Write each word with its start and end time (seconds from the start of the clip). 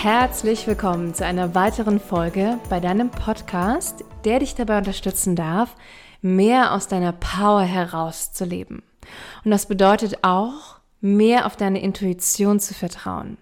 Herzlich 0.00 0.64
willkommen 0.68 1.12
zu 1.12 1.26
einer 1.26 1.56
weiteren 1.56 1.98
Folge 1.98 2.60
bei 2.70 2.78
deinem 2.78 3.10
Podcast, 3.10 4.04
der 4.24 4.38
dich 4.38 4.54
dabei 4.54 4.78
unterstützen 4.78 5.34
darf, 5.34 5.74
mehr 6.22 6.72
aus 6.72 6.86
deiner 6.86 7.10
Power 7.10 7.62
herauszuleben. 7.62 8.84
Und 9.44 9.50
das 9.50 9.66
bedeutet 9.66 10.22
auch, 10.22 10.76
mehr 11.00 11.46
auf 11.46 11.56
deine 11.56 11.82
Intuition 11.82 12.60
zu 12.60 12.74
vertrauen. 12.74 13.38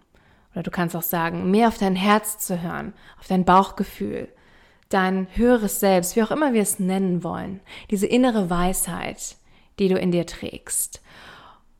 Oder 0.54 0.62
du 0.62 0.70
kannst 0.70 0.96
auch 0.96 1.02
sagen, 1.02 1.50
mehr 1.50 1.68
auf 1.68 1.76
dein 1.76 1.94
Herz 1.94 2.38
zu 2.38 2.62
hören, 2.62 2.94
auf 3.20 3.26
dein 3.26 3.44
Bauchgefühl, 3.44 4.26
dein 4.88 5.28
höheres 5.34 5.78
Selbst, 5.78 6.16
wie 6.16 6.22
auch 6.22 6.30
immer 6.30 6.54
wir 6.54 6.62
es 6.62 6.78
nennen 6.78 7.22
wollen, 7.22 7.60
diese 7.90 8.06
innere 8.06 8.48
Weisheit, 8.48 9.36
die 9.78 9.88
du 9.88 9.98
in 9.98 10.10
dir 10.10 10.24
trägst, 10.24 11.02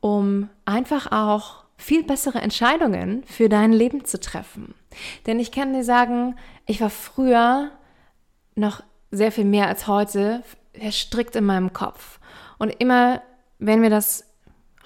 um 0.01 0.49
einfach 0.65 1.11
auch 1.11 1.66
viel 1.77 2.03
bessere 2.03 2.39
Entscheidungen 2.39 3.23
für 3.25 3.49
dein 3.49 3.71
Leben 3.71 4.05
zu 4.05 4.19
treffen. 4.19 4.73
Denn 5.25 5.39
ich 5.39 5.51
kann 5.51 5.73
dir 5.73 5.83
sagen, 5.83 6.35
ich 6.65 6.81
war 6.81 6.89
früher 6.89 7.71
noch 8.55 8.81
sehr 9.11 9.31
viel 9.31 9.45
mehr 9.45 9.67
als 9.67 9.87
heute 9.87 10.43
verstrickt 10.73 11.35
in 11.35 11.45
meinem 11.45 11.73
Kopf. 11.73 12.19
Und 12.57 12.69
immer, 12.79 13.21
wenn 13.59 13.81
mir 13.81 13.89
das 13.89 14.25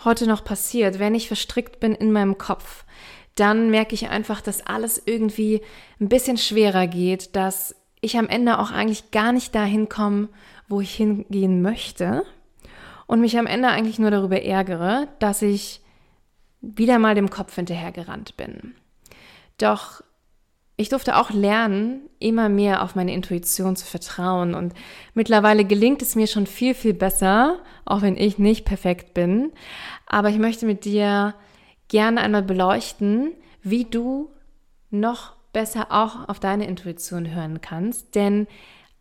heute 0.03 0.27
noch 0.27 0.43
passiert, 0.43 0.99
wenn 0.99 1.15
ich 1.15 1.27
verstrickt 1.27 1.79
bin 1.79 1.93
in 1.93 2.11
meinem 2.11 2.37
Kopf, 2.37 2.85
dann 3.35 3.69
merke 3.69 3.95
ich 3.95 4.09
einfach, 4.09 4.41
dass 4.41 4.65
alles 4.65 5.01
irgendwie 5.05 5.61
ein 5.99 6.09
bisschen 6.09 6.37
schwerer 6.37 6.87
geht, 6.87 7.35
dass 7.35 7.75
ich 8.01 8.17
am 8.17 8.27
Ende 8.27 8.59
auch 8.59 8.71
eigentlich 8.71 9.11
gar 9.11 9.31
nicht 9.31 9.55
dahin 9.55 9.87
komme, 9.89 10.29
wo 10.67 10.81
ich 10.81 10.93
hingehen 10.93 11.61
möchte 11.61 12.23
und 13.07 13.21
mich 13.21 13.37
am 13.37 13.47
Ende 13.47 13.69
eigentlich 13.69 13.99
nur 13.99 14.11
darüber 14.11 14.41
ärgere, 14.41 15.07
dass 15.19 15.41
ich 15.41 15.80
wieder 16.61 16.99
mal 16.99 17.15
dem 17.15 17.29
Kopf 17.29 17.55
hinterhergerannt 17.55 18.37
bin. 18.37 18.75
Doch 19.57 20.01
ich 20.77 20.89
durfte 20.89 21.17
auch 21.17 21.29
lernen, 21.29 22.09
immer 22.17 22.49
mehr 22.49 22.81
auf 22.81 22.95
meine 22.95 23.13
Intuition 23.13 23.75
zu 23.75 23.85
vertrauen 23.85 24.55
und 24.55 24.73
mittlerweile 25.13 25.63
gelingt 25.63 26.01
es 26.01 26.15
mir 26.15 26.25
schon 26.25 26.47
viel, 26.47 26.73
viel 26.73 26.95
besser, 26.95 27.59
auch 27.85 28.01
wenn 28.01 28.17
ich 28.17 28.39
nicht 28.39 28.65
perfekt 28.65 29.13
bin. 29.13 29.51
Aber 30.07 30.29
ich 30.29 30.39
möchte 30.39 30.65
mit 30.65 30.83
dir 30.85 31.35
gerne 31.87 32.21
einmal 32.21 32.41
beleuchten, 32.41 33.33
wie 33.61 33.85
du 33.85 34.31
noch 34.89 35.33
besser 35.53 35.87
auch 35.91 36.27
auf 36.27 36.39
deine 36.39 36.65
Intuition 36.65 37.31
hören 37.31 37.61
kannst. 37.61 38.15
Denn 38.15 38.47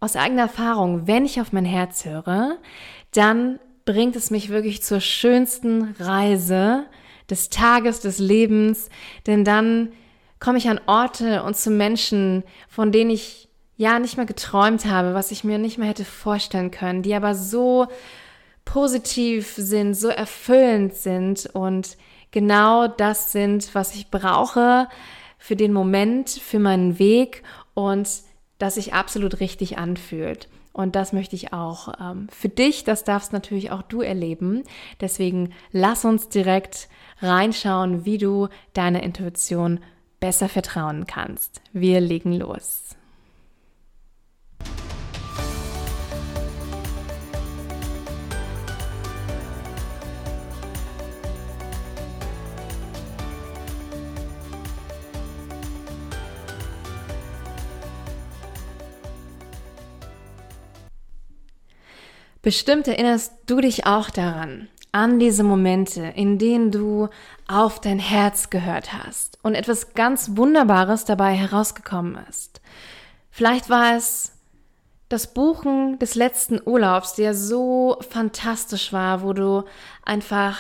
aus 0.01 0.17
eigener 0.17 0.43
Erfahrung, 0.43 1.07
wenn 1.07 1.25
ich 1.25 1.41
auf 1.41 1.53
mein 1.53 1.65
Herz 1.65 2.05
höre, 2.05 2.59
dann 3.13 3.59
bringt 3.87 4.17
es 4.17 4.31
mich 4.31 4.51
wirklich 4.51 4.83
zur 4.83 5.01
schönsten 5.01 5.95
Reise 5.99 6.85
des 7.31 7.51
Tages, 7.51 8.01
des 8.01 8.19
Lebens. 8.19 8.89
Denn 9.27 9.45
dann 9.45 9.93
komme 10.41 10.59
ich 10.59 10.69
an 10.69 10.81
Orte 10.87 11.43
und 11.43 11.57
zu 11.57 11.71
Menschen, 11.71 12.43
von 12.69 12.93
denen 12.93 13.11
ich 13.11 13.49
ja 13.77 13.99
nicht 13.99 14.17
mehr 14.17 14.27
geträumt 14.27 14.85
habe, 14.85 15.15
was 15.15 15.31
ich 15.31 15.45
mir 15.45 15.59
nicht 15.59 15.79
mehr 15.79 15.89
hätte 15.89 16.05
vorstellen 16.05 16.71
können, 16.71 17.03
die 17.03 17.15
aber 17.15 17.35
so 17.35 17.87
positiv 18.65 19.55
sind, 19.57 19.95
so 19.95 20.09
erfüllend 20.09 20.95
sind 20.95 21.49
und 21.53 21.97
genau 22.31 22.89
das 22.89 23.33
sind, 23.33 23.75
was 23.75 23.95
ich 23.95 24.11
brauche, 24.11 24.89
für 25.39 25.57
den 25.57 25.73
Moment, 25.73 26.29
für 26.29 26.59
meinen 26.59 26.99
Weg 26.99 27.43
und 27.75 28.09
das 28.59 28.75
sich 28.75 28.93
absolut 28.93 29.41
richtig 29.41 29.79
anfühlt. 29.79 30.49
Und 30.73 30.95
das 30.95 31.13
möchte 31.13 31.35
ich 31.35 31.53
auch 31.53 31.95
ähm, 32.01 32.29
für 32.31 32.49
dich, 32.49 32.85
das 32.85 33.03
darfst 33.03 33.33
natürlich 33.33 33.71
auch 33.71 33.83
du 33.83 34.03
erleben. 34.03 34.63
Deswegen 35.01 35.53
lass 35.73 36.05
uns 36.05 36.29
direkt 36.29 36.89
reinschauen, 37.21 38.05
wie 38.05 38.19
du 38.19 38.49
deiner 38.73 39.03
Intuition 39.03 39.81
besser 40.21 40.49
vertrauen 40.49 41.07
kannst. 41.07 41.63
Wir 41.73 42.01
legen 42.01 42.33
los. 42.33 42.97
Bestimmt 62.43 62.89
erinnerst 62.89 63.35
du 63.47 63.61
dich 63.61 63.87
auch 63.87 64.09
daran, 64.09 64.69
an 64.93 65.19
diese 65.19 65.45
Momente, 65.45 66.03
in 66.03 66.39
denen 66.39 66.71
du 66.71 67.09
auf 67.47 67.81
dein 67.81 67.99
Herz 67.99 68.51
gehört 68.51 68.93
hast 68.93 69.39
und 69.43 69.55
etwas 69.55 69.95
ganz 69.95 70.37
Wunderbares 70.37 71.05
dabei 71.05 71.35
herausgekommen 71.35 72.19
ist. 72.29 72.61
Vielleicht 73.31 73.71
war 73.71 73.97
es 73.97 74.33
das 75.09 75.35
Buchen 75.35 75.99
des 75.99 76.15
letzten 76.15 76.61
Urlaubs, 76.65 77.15
der 77.15 77.35
so 77.35 77.99
fantastisch 78.09 78.93
war, 78.93 79.23
wo 79.23 79.33
du 79.33 79.65
einfach, 80.05 80.59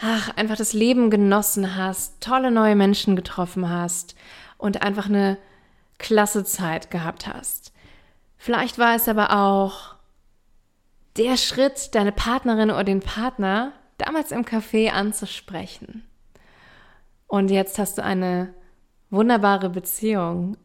ach, 0.00 0.36
einfach 0.36 0.56
das 0.56 0.72
Leben 0.72 1.10
genossen 1.10 1.76
hast, 1.76 2.20
tolle 2.20 2.50
neue 2.50 2.76
Menschen 2.76 3.16
getroffen 3.16 3.68
hast 3.68 4.14
und 4.58 4.82
einfach 4.82 5.06
eine 5.06 5.38
klasse 5.98 6.44
Zeit 6.44 6.90
gehabt 6.90 7.26
hast. 7.26 7.72
Vielleicht 8.36 8.78
war 8.78 8.94
es 8.94 9.08
aber 9.08 9.32
auch 9.32 9.97
der 11.18 11.36
Schritt, 11.36 11.94
deine 11.94 12.12
Partnerin 12.12 12.70
oder 12.70 12.84
den 12.84 13.00
Partner 13.00 13.72
damals 13.98 14.30
im 14.30 14.44
Café 14.44 14.90
anzusprechen. 14.90 16.04
Und 17.26 17.50
jetzt 17.50 17.78
hast 17.78 17.98
du 17.98 18.04
eine 18.04 18.54
wunderbare 19.10 19.68
Beziehung. 19.68 20.56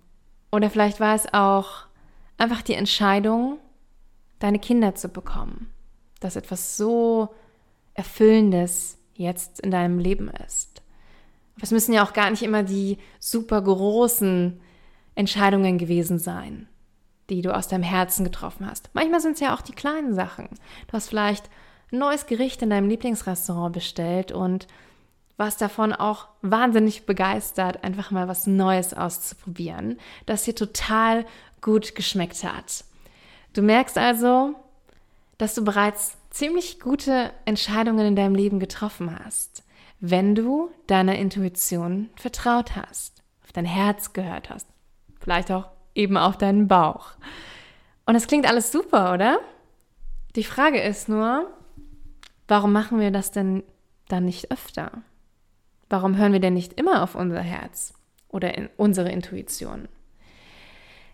Oder 0.52 0.70
vielleicht 0.70 1.00
war 1.00 1.16
es 1.16 1.34
auch 1.34 1.88
einfach 2.38 2.62
die 2.62 2.76
Entscheidung, 2.76 3.58
deine 4.40 4.60
Kinder 4.60 4.96
zu 4.96 5.10
bekommen. 5.10 5.72
Dass 6.20 6.36
etwas 6.36 6.78
so 6.78 7.34
Erfüllendes 7.96 8.98
jetzt 9.16 9.60
in 9.60 9.72
deinem 9.72 10.00
Leben 10.00 10.30
ist. 10.48 10.82
Aber 11.56 11.64
es 11.64 11.72
müssen 11.72 11.94
ja 11.94 12.04
auch 12.06 12.14
gar 12.14 12.30
nicht 12.30 12.44
immer 12.44 12.64
die 12.64 12.98
super 13.20 13.62
großen 13.62 14.60
Entscheidungen 15.16 15.78
gewesen 15.78 16.18
sein 16.18 16.68
die 17.36 17.42
du 17.42 17.56
aus 17.56 17.68
deinem 17.68 17.84
Herzen 17.84 18.24
getroffen 18.24 18.70
hast. 18.70 18.90
Manchmal 18.94 19.20
sind 19.20 19.34
es 19.34 19.40
ja 19.40 19.56
auch 19.56 19.62
die 19.62 19.74
kleinen 19.74 20.14
Sachen. 20.14 20.50
Du 20.88 20.94
hast 20.94 21.10
vielleicht 21.10 21.50
ein 21.92 22.00
neues 22.00 22.26
Gericht 22.26 22.62
in 22.62 22.70
deinem 22.70 22.90
Lieblingsrestaurant 22.90 23.74
bestellt 23.74 24.32
und 24.32 24.68
warst 25.38 25.62
davon 25.62 25.94
auch 25.94 26.28
wahnsinnig 26.42 27.06
begeistert, 27.06 27.84
einfach 27.84 28.12
mal 28.12 28.28
was 28.28 28.48
Neues 28.48 28.94
auszuprobieren, 28.94 30.00
das 30.26 30.44
dir 30.44 30.56
total 30.56 31.26
gut 31.62 31.96
geschmeckt 31.96 32.44
hat. 32.44 32.86
Du 33.54 33.62
merkst 33.62 33.98
also, 33.98 34.56
dass 35.38 35.56
du 35.56 35.64
bereits 35.64 36.18
ziemlich 36.30 36.80
gute 36.80 37.32
Entscheidungen 37.46 38.06
in 38.06 38.16
deinem 38.16 38.36
Leben 38.36 38.60
getroffen 38.60 39.18
hast, 39.24 39.64
wenn 40.00 40.36
du 40.36 40.70
deiner 40.88 41.16
Intuition 41.16 42.10
vertraut 42.16 42.76
hast, 42.76 43.24
auf 43.44 43.52
dein 43.52 43.66
Herz 43.66 44.14
gehört 44.14 44.50
hast, 44.50 44.68
vielleicht 45.20 45.52
auch 45.52 45.73
eben 45.96 46.18
auf 46.18 46.38
deinen 46.38 46.68
Bauch. 46.68 47.12
Und 48.06 48.16
es 48.16 48.28
klingt 48.28 48.48
alles 48.48 48.72
super, 48.72 49.14
oder? 49.14 49.40
Die 50.36 50.44
Frage 50.44 50.82
ist 50.82 51.10
nur, 51.10 51.48
warum 52.48 52.74
machen 52.74 53.00
wir 53.00 53.12
das 53.12 53.32
denn 53.32 53.64
dann 54.08 54.26
nicht 54.26 54.52
öfter? 54.52 54.92
Warum 55.90 56.18
hören 56.18 56.34
wir 56.34 56.40
denn 56.40 56.56
nicht 56.56 56.74
immer 56.74 57.04
auf 57.04 57.16
unser 57.16 57.42
Herz 57.42 57.94
oder 58.30 58.58
in 58.58 58.70
unsere 58.78 59.12
Intuition? 59.12 59.88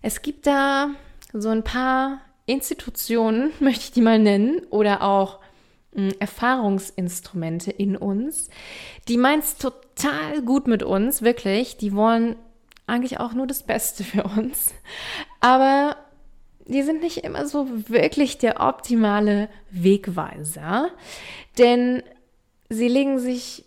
Es 0.02 0.22
gibt 0.22 0.48
da 0.48 0.92
so 1.34 1.50
ein 1.50 1.64
paar 1.64 2.22
Institutionen, 2.46 3.52
möchte 3.60 3.84
ich 3.84 3.92
die 3.92 4.02
mal 4.02 4.20
nennen, 4.20 4.62
oder 4.70 5.04
auch 5.04 5.40
hm, 5.94 6.14
Erfahrungsinstrumente 6.20 7.72
in 7.72 7.98
uns, 7.98 8.50
die 9.08 9.18
meint 9.18 9.44
es 9.44 9.58
total 9.58 10.42
gut 10.44 10.68
mit 10.68 10.82
uns, 10.84 11.22
wirklich. 11.22 11.78
Die 11.78 11.94
wollen 11.94 12.36
eigentlich 12.90 13.20
auch 13.20 13.34
nur 13.34 13.48
das 13.48 13.64
Beste 13.64 14.04
für 14.04 14.24
uns. 14.24 14.74
Aber 15.40 15.96
die 16.66 16.84
sind 16.84 17.02
nicht 17.02 17.18
immer 17.18 17.48
so 17.48 17.68
wirklich 17.90 18.38
der 18.38 18.60
optimale 18.60 19.50
Wegweiser, 19.72 20.90
denn 21.58 22.04
sie 22.70 22.88
legen 22.88 23.20
sich 23.20 23.66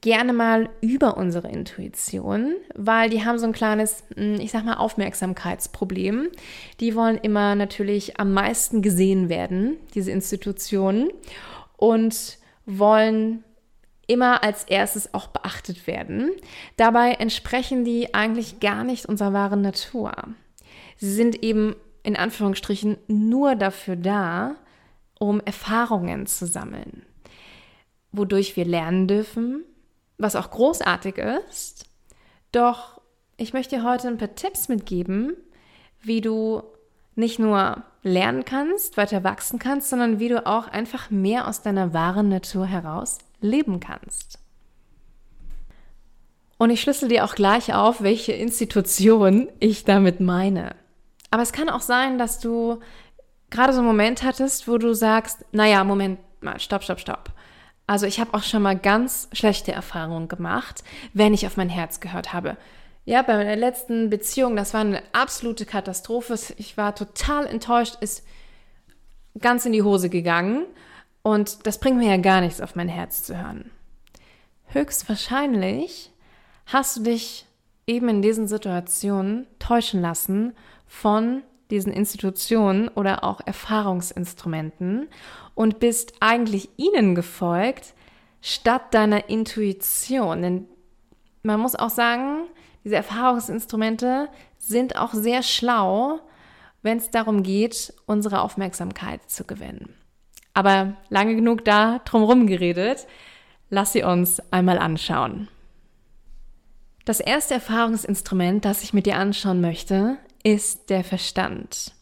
gerne 0.00 0.32
mal 0.32 0.68
über 0.80 1.16
unsere 1.16 1.48
Intuition, 1.48 2.54
weil 2.74 3.08
die 3.08 3.24
haben 3.24 3.38
so 3.38 3.46
ein 3.46 3.52
kleines, 3.52 4.04
hm, 4.14 4.34
ich 4.40 4.50
sag 4.50 4.64
mal, 4.64 4.74
Aufmerksamkeitsproblem. 4.74 6.28
Die 6.80 6.94
wollen 6.94 7.16
immer 7.16 7.54
natürlich 7.54 8.18
am 8.20 8.32
meisten 8.32 8.82
gesehen 8.82 9.28
werden, 9.28 9.76
diese 9.94 10.10
Institutionen, 10.10 11.10
und 11.76 12.38
wollen 12.66 13.43
immer 14.06 14.42
als 14.42 14.64
erstes 14.64 15.14
auch 15.14 15.28
beachtet 15.28 15.86
werden. 15.86 16.30
Dabei 16.76 17.12
entsprechen 17.12 17.84
die 17.84 18.14
eigentlich 18.14 18.60
gar 18.60 18.84
nicht 18.84 19.06
unserer 19.06 19.32
wahren 19.32 19.62
Natur. 19.62 20.12
Sie 20.96 21.12
sind 21.12 21.42
eben 21.42 21.76
in 22.02 22.16
Anführungsstrichen 22.16 22.98
nur 23.08 23.54
dafür 23.56 23.96
da, 23.96 24.56
um 25.18 25.40
Erfahrungen 25.40 26.26
zu 26.26 26.46
sammeln, 26.46 27.02
wodurch 28.12 28.56
wir 28.56 28.64
lernen 28.64 29.08
dürfen, 29.08 29.64
was 30.18 30.36
auch 30.36 30.50
großartig 30.50 31.18
ist. 31.18 31.86
Doch 32.52 33.00
ich 33.36 33.52
möchte 33.52 33.76
dir 33.76 33.84
heute 33.84 34.08
ein 34.08 34.18
paar 34.18 34.34
Tipps 34.34 34.68
mitgeben, 34.68 35.36
wie 36.00 36.20
du 36.20 36.62
nicht 37.16 37.38
nur 37.38 37.82
lernen 38.02 38.44
kannst, 38.44 38.96
weiter 38.96 39.24
wachsen 39.24 39.58
kannst, 39.58 39.88
sondern 39.88 40.18
wie 40.18 40.28
du 40.28 40.46
auch 40.46 40.68
einfach 40.68 41.10
mehr 41.10 41.48
aus 41.48 41.62
deiner 41.62 41.94
wahren 41.94 42.28
Natur 42.28 42.66
heraus 42.66 43.18
leben 43.44 43.80
kannst. 43.80 44.38
Und 46.58 46.70
ich 46.70 46.80
schlüssel 46.80 47.08
dir 47.08 47.24
auch 47.24 47.34
gleich 47.34 47.74
auf, 47.74 48.02
welche 48.02 48.32
Institution 48.32 49.48
ich 49.60 49.84
damit 49.84 50.20
meine. 50.20 50.74
Aber 51.30 51.42
es 51.42 51.52
kann 51.52 51.68
auch 51.68 51.80
sein, 51.80 52.16
dass 52.18 52.38
du 52.38 52.80
gerade 53.50 53.72
so 53.72 53.80
einen 53.80 53.88
Moment 53.88 54.22
hattest, 54.22 54.68
wo 54.68 54.78
du 54.78 54.94
sagst, 54.94 55.44
naja, 55.52 55.84
Moment 55.84 56.18
mal, 56.40 56.58
stopp, 56.60 56.84
stopp, 56.84 57.00
stopp. 57.00 57.30
Also 57.86 58.06
ich 58.06 58.18
habe 58.18 58.32
auch 58.34 58.42
schon 58.42 58.62
mal 58.62 58.78
ganz 58.78 59.28
schlechte 59.32 59.72
Erfahrungen 59.72 60.28
gemacht, 60.28 60.84
wenn 61.12 61.34
ich 61.34 61.46
auf 61.46 61.56
mein 61.56 61.68
Herz 61.68 62.00
gehört 62.00 62.32
habe. 62.32 62.56
Ja, 63.04 63.20
bei 63.20 63.36
meiner 63.36 63.56
letzten 63.56 64.08
Beziehung, 64.08 64.56
das 64.56 64.72
war 64.72 64.80
eine 64.80 65.02
absolute 65.12 65.66
Katastrophe. 65.66 66.38
Ich 66.56 66.78
war 66.78 66.94
total 66.94 67.46
enttäuscht, 67.46 67.96
ist 68.00 68.24
ganz 69.38 69.66
in 69.66 69.72
die 69.72 69.82
Hose 69.82 70.08
gegangen. 70.08 70.64
Und 71.24 71.66
das 71.66 71.80
bringt 71.80 71.96
mir 71.96 72.10
ja 72.10 72.18
gar 72.18 72.42
nichts, 72.42 72.60
auf 72.60 72.76
mein 72.76 72.88
Herz 72.88 73.22
zu 73.22 73.36
hören. 73.36 73.70
Höchstwahrscheinlich 74.66 76.12
hast 76.66 76.98
du 76.98 77.02
dich 77.02 77.46
eben 77.86 78.10
in 78.10 78.20
diesen 78.20 78.46
Situationen 78.46 79.46
täuschen 79.58 80.02
lassen 80.02 80.52
von 80.86 81.42
diesen 81.70 81.94
Institutionen 81.94 82.88
oder 82.88 83.24
auch 83.24 83.40
Erfahrungsinstrumenten 83.44 85.08
und 85.54 85.80
bist 85.80 86.12
eigentlich 86.20 86.68
ihnen 86.76 87.14
gefolgt, 87.14 87.94
statt 88.42 88.92
deiner 88.92 89.30
Intuition. 89.30 90.42
Denn 90.42 90.68
man 91.42 91.58
muss 91.58 91.74
auch 91.74 91.88
sagen, 91.88 92.42
diese 92.84 92.96
Erfahrungsinstrumente 92.96 94.28
sind 94.58 94.96
auch 94.96 95.14
sehr 95.14 95.42
schlau, 95.42 96.20
wenn 96.82 96.98
es 96.98 97.10
darum 97.10 97.42
geht, 97.42 97.94
unsere 98.04 98.42
Aufmerksamkeit 98.42 99.30
zu 99.30 99.44
gewinnen. 99.44 99.94
Aber 100.54 100.94
lange 101.10 101.34
genug 101.34 101.64
da 101.64 102.00
drumherum 102.04 102.46
geredet, 102.46 103.06
lass 103.70 103.92
sie 103.92 104.04
uns 104.04 104.40
einmal 104.52 104.78
anschauen. 104.78 105.48
Das 107.04 107.20
erste 107.20 107.54
Erfahrungsinstrument, 107.54 108.64
das 108.64 108.82
ich 108.82 108.94
mit 108.94 109.04
dir 109.04 109.16
anschauen 109.16 109.60
möchte, 109.60 110.16
ist 110.42 110.88
der 110.88 111.04
Verstand. 111.04 111.92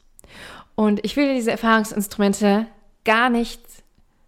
Und 0.74 1.04
ich 1.04 1.16
will 1.16 1.26
dir 1.26 1.34
diese 1.34 1.50
Erfahrungsinstrumente 1.50 2.66
gar 3.04 3.30
nicht 3.30 3.60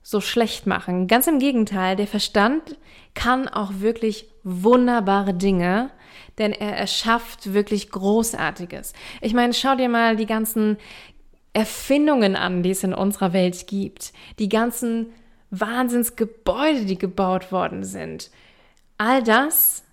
so 0.02 0.20
schlecht 0.20 0.66
machen. 0.66 1.06
Ganz 1.06 1.26
im 1.26 1.38
Gegenteil, 1.38 1.96
der 1.96 2.06
Verstand 2.06 2.76
kann 3.14 3.48
auch 3.48 3.72
wirklich 3.78 4.26
wunderbare 4.42 5.32
Dinge, 5.32 5.90
denn 6.38 6.52
er 6.52 6.76
erschafft 6.76 7.54
wirklich 7.54 7.90
Großartiges. 7.90 8.92
Ich 9.20 9.32
meine, 9.32 9.54
schau 9.54 9.76
dir 9.76 9.88
mal 9.88 10.16
die 10.16 10.26
ganzen 10.26 10.76
Erfindungen 11.54 12.36
an, 12.36 12.62
die 12.62 12.70
es 12.70 12.84
in 12.84 12.92
unserer 12.92 13.32
Welt 13.32 13.66
gibt. 13.66 14.12
Die 14.38 14.48
ganzen 14.48 15.12
Wahnsinnsgebäude, 15.50 16.84
die 16.84 16.98
gebaut 16.98 17.52
worden 17.52 17.84
sind. 17.84 18.30
All 18.98 19.22
das 19.22 19.84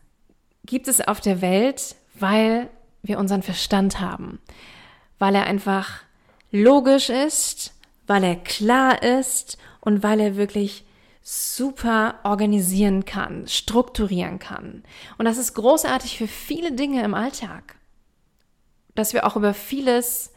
gibt 0.65 0.87
es 0.87 1.07
auf 1.07 1.21
der 1.21 1.41
Welt, 1.41 1.95
weil 2.15 2.69
wir 3.03 3.19
unseren 3.19 3.43
Verstand 3.43 3.99
haben, 3.99 4.39
weil 5.19 5.35
er 5.35 5.45
einfach 5.45 6.01
logisch 6.51 7.09
ist, 7.09 7.73
weil 8.07 8.23
er 8.23 8.35
klar 8.35 9.01
ist 9.01 9.57
und 9.79 10.03
weil 10.03 10.19
er 10.19 10.35
wirklich 10.35 10.83
super 11.21 12.15
organisieren 12.23 13.05
kann, 13.05 13.47
strukturieren 13.47 14.39
kann. 14.39 14.83
Und 15.17 15.25
das 15.25 15.37
ist 15.37 15.53
großartig 15.53 16.17
für 16.17 16.27
viele 16.27 16.71
Dinge 16.71 17.03
im 17.03 17.13
Alltag, 17.13 17.75
dass 18.95 19.13
wir 19.13 19.25
auch 19.25 19.35
über 19.35 19.53
vieles 19.53 20.33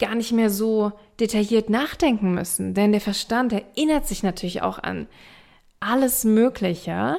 gar 0.00 0.16
nicht 0.16 0.32
mehr 0.32 0.50
so 0.50 0.92
detailliert 1.20 1.70
nachdenken 1.70 2.34
müssen, 2.34 2.74
denn 2.74 2.92
der 2.92 3.00
Verstand 3.00 3.52
erinnert 3.52 4.08
sich 4.08 4.22
natürlich 4.22 4.62
auch 4.62 4.78
an 4.78 5.06
alles 5.78 6.24
Mögliche 6.24 7.18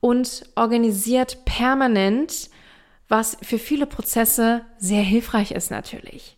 und 0.00 0.44
organisiert 0.56 1.44
permanent 1.44 2.50
was 3.08 3.36
für 3.42 3.58
viele 3.58 3.86
Prozesse 3.86 4.62
sehr 4.78 5.02
hilfreich 5.02 5.50
ist 5.50 5.70
natürlich. 5.70 6.36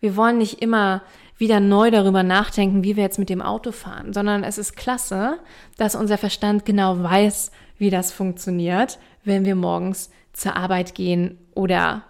Wir 0.00 0.16
wollen 0.16 0.38
nicht 0.38 0.60
immer 0.60 1.02
wieder 1.38 1.58
neu 1.58 1.90
darüber 1.90 2.22
nachdenken, 2.22 2.84
wie 2.84 2.96
wir 2.96 3.02
jetzt 3.02 3.18
mit 3.18 3.28
dem 3.28 3.42
Auto 3.42 3.72
fahren, 3.72 4.12
sondern 4.12 4.44
es 4.44 4.58
ist 4.58 4.76
klasse, 4.76 5.38
dass 5.76 5.94
unser 5.94 6.18
Verstand 6.18 6.64
genau 6.64 7.02
weiß, 7.02 7.50
wie 7.78 7.90
das 7.90 8.12
funktioniert, 8.12 8.98
wenn 9.24 9.44
wir 9.44 9.56
morgens 9.56 10.10
zur 10.32 10.56
Arbeit 10.56 10.94
gehen 10.94 11.38
oder 11.54 12.04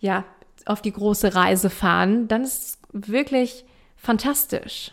ja, 0.00 0.24
auf 0.66 0.82
die 0.82 0.92
große 0.92 1.34
Reise 1.34 1.70
fahren, 1.70 2.28
dann 2.28 2.42
ist 2.42 2.62
es 2.92 3.08
wirklich 3.10 3.64
fantastisch. 3.96 4.92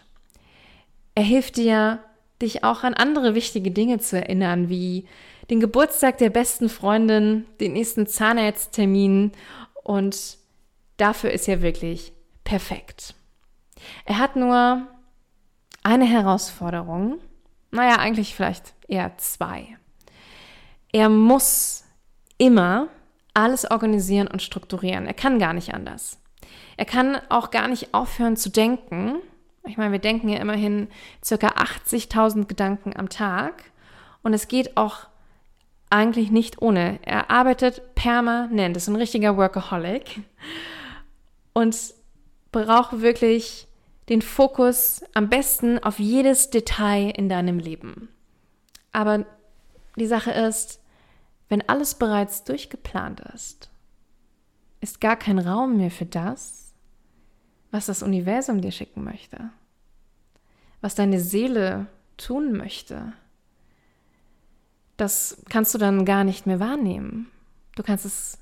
Er 1.16 1.24
hilft 1.24 1.58
dir, 1.58 2.00
dich 2.42 2.64
auch 2.64 2.84
an 2.84 2.94
andere 2.94 3.36
wichtige 3.36 3.72
Dinge 3.72 4.00
zu 4.00 4.18
erinnern, 4.18 4.70
wie 4.70 5.08
den 5.50 5.60
Geburtstag 5.60 6.18
der 6.18 6.30
besten 6.30 6.70
Freundin, 6.70 7.46
den 7.60 7.74
nächsten 7.74 8.08
Zahnarzttermin 8.08 9.32
und 9.84 10.38
dafür 10.98 11.32
ist 11.32 11.48
er 11.48 11.62
wirklich 11.62 12.14
perfekt. 12.44 13.16
Er 14.06 14.18
hat 14.18 14.36
nur 14.36 14.88
eine 15.84 16.06
Herausforderung, 16.06 17.20
naja, 17.72 17.98
eigentlich 17.98 18.36
vielleicht 18.36 18.74
eher 18.88 19.18
zwei. 19.18 19.78
Er 20.92 21.10
muss 21.10 21.84
immer 22.38 22.90
alles 23.34 23.70
organisieren 23.70 24.28
und 24.28 24.42
strukturieren. 24.42 25.06
Er 25.06 25.14
kann 25.14 25.40
gar 25.40 25.54
nicht 25.54 25.74
anders. 25.74 26.20
Er 26.78 26.86
kann 26.86 27.18
auch 27.30 27.52
gar 27.52 27.68
nicht 27.68 27.94
aufhören 27.94 28.36
zu 28.36 28.50
denken. 28.50 29.16
Ich 29.66 29.78
meine, 29.78 29.92
wir 29.92 30.00
denken 30.00 30.30
ja 30.30 30.40
immerhin 30.40 30.88
circa 31.24 31.48
80.000 31.50 32.46
Gedanken 32.46 32.94
am 32.96 33.10
Tag. 33.10 33.64
Und 34.24 34.34
es 34.34 34.48
geht 34.48 34.78
auch 34.78 35.08
eigentlich 35.90 36.32
nicht 36.32 36.62
ohne. 36.62 37.00
Er 37.04 37.30
arbeitet 37.30 37.96
permanent, 37.96 38.78
ist 38.78 38.88
ein 38.88 38.96
richtiger 38.96 39.38
Workaholic 39.38 40.22
und 41.54 41.78
braucht 42.52 43.02
wirklich 43.02 43.68
den 44.10 44.22
Fokus 44.22 45.04
am 45.14 45.30
besten 45.30 45.80
auf 45.80 46.00
jedes 46.00 46.50
Detail 46.50 47.12
in 47.16 47.30
deinem 47.30 47.60
Leben. 47.60 48.10
Aber 48.92 49.26
die 49.96 50.08
Sache 50.08 50.32
ist, 50.32 50.81
wenn 51.52 51.68
alles 51.68 51.96
bereits 51.96 52.46
durchgeplant 52.46 53.20
ist, 53.36 53.70
ist 54.80 55.02
gar 55.02 55.18
kein 55.18 55.38
Raum 55.38 55.76
mehr 55.76 55.92
für 55.92 56.06
das, 56.06 56.74
was 57.72 57.88
das 57.88 58.04
Universum 58.04 58.62
dir 58.62 58.72
schicken 58.72 59.04
möchte, 59.04 59.50
was 60.80 60.96
deine 60.96 61.20
Seele 61.20 61.88
tun 62.16 62.54
möchte, 62.54 63.12
das 64.96 65.44
kannst 65.50 65.74
du 65.74 65.78
dann 65.78 66.06
gar 66.06 66.24
nicht 66.24 66.46
mehr 66.46 66.62
wahrnehmen. 66.62 67.30
Du 67.76 67.84
kannst 67.84 68.06
es 68.06 68.38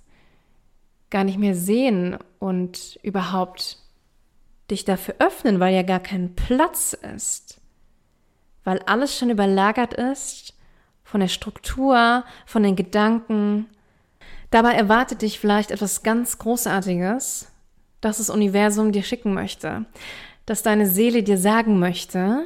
gar 1.10 1.24
nicht 1.24 1.39
mehr 1.39 1.56
sehen 1.56 2.16
und 2.38 3.00
überhaupt 3.01 3.80
dich 4.70 4.86
dafür 4.86 5.16
öffnen, 5.18 5.60
weil 5.60 5.74
ja 5.74 5.82
gar 5.82 6.00
kein 6.00 6.36
Platz 6.36 6.94
ist. 6.94 7.60
Weil 8.63 8.80
alles 8.84 9.18
schon 9.18 9.32
überlagert 9.32 9.96
ist 9.96 10.59
von 11.10 11.22
der 11.22 11.28
Struktur, 11.28 12.24
von 12.46 12.63
den 12.63 12.75
Gedanken. 12.75 13.68
Dabei 14.51 14.74
erwartet 14.74 15.24
dich 15.24 15.39
vielleicht 15.39 15.72
etwas 15.72 16.04
ganz 16.04 16.38
Großartiges, 16.38 17.51
das 18.00 18.18
das 18.18 18.30
Universum 18.30 18.92
dir 18.92 19.04
schicken 19.04 19.34
möchte, 19.34 19.86
dass 20.46 20.62
deine 20.62 20.86
Seele 20.88 21.24
dir 21.24 21.38
sagen 21.38 21.80
möchte, 21.80 22.46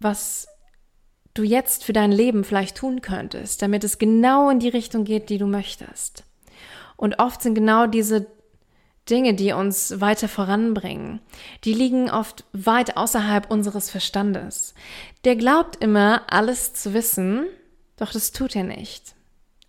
was 0.00 0.48
du 1.34 1.44
jetzt 1.44 1.84
für 1.84 1.92
dein 1.92 2.12
Leben 2.12 2.44
vielleicht 2.44 2.76
tun 2.76 3.00
könntest, 3.00 3.62
damit 3.62 3.84
es 3.84 3.98
genau 3.98 4.50
in 4.50 4.58
die 4.58 4.68
Richtung 4.68 5.04
geht, 5.04 5.30
die 5.30 5.38
du 5.38 5.46
möchtest. 5.46 6.24
Und 6.96 7.20
oft 7.20 7.40
sind 7.40 7.54
genau 7.54 7.86
diese 7.86 8.26
Dinge, 9.10 9.34
die 9.34 9.52
uns 9.52 10.00
weiter 10.00 10.28
voranbringen, 10.28 11.20
die 11.64 11.74
liegen 11.74 12.10
oft 12.10 12.44
weit 12.52 12.96
außerhalb 12.96 13.50
unseres 13.50 13.90
Verstandes. 13.90 14.74
Der 15.24 15.34
glaubt 15.34 15.76
immer, 15.82 16.22
alles 16.28 16.72
zu 16.74 16.94
wissen, 16.94 17.46
doch 17.96 18.12
das 18.12 18.32
tut 18.32 18.54
er 18.54 18.64
nicht. 18.64 19.14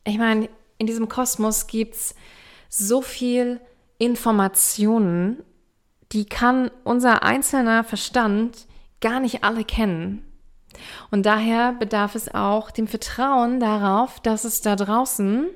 Ich 0.05 0.17
meine, 0.17 0.49
in 0.77 0.85
diesem 0.85 1.09
Kosmos 1.09 1.67
gibt's 1.67 2.15
so 2.69 3.01
viel 3.01 3.59
Informationen, 3.97 5.43
die 6.11 6.25
kann 6.25 6.69
unser 6.83 7.23
einzelner 7.23 7.83
Verstand 7.83 8.67
gar 9.01 9.19
nicht 9.19 9.43
alle 9.43 9.63
kennen. 9.63 10.23
Und 11.11 11.25
daher 11.25 11.73
bedarf 11.73 12.15
es 12.15 12.33
auch 12.33 12.71
dem 12.71 12.87
Vertrauen 12.87 13.59
darauf, 13.59 14.19
dass 14.19 14.43
es 14.43 14.61
da 14.61 14.75
draußen 14.75 15.47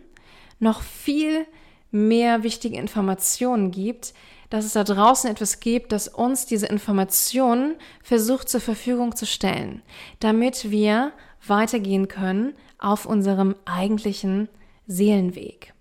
noch 0.59 0.81
viel 0.81 1.45
mehr 1.91 2.43
wichtige 2.43 2.77
Informationen 2.77 3.71
gibt, 3.71 4.13
dass 4.49 4.65
es 4.65 4.73
da 4.73 4.83
draußen 4.83 5.29
etwas 5.29 5.59
gibt, 5.59 5.91
das 5.91 6.07
uns 6.07 6.45
diese 6.45 6.67
Informationen 6.67 7.75
versucht 8.01 8.49
zur 8.49 8.61
Verfügung 8.61 9.15
zu 9.15 9.25
stellen, 9.25 9.81
damit 10.19 10.71
wir 10.71 11.11
weitergehen 11.45 12.07
können 12.07 12.53
auf 12.79 13.05
unserem 13.05 13.55
eigentlichen 13.65 14.49
Seelenweg. 14.85 15.73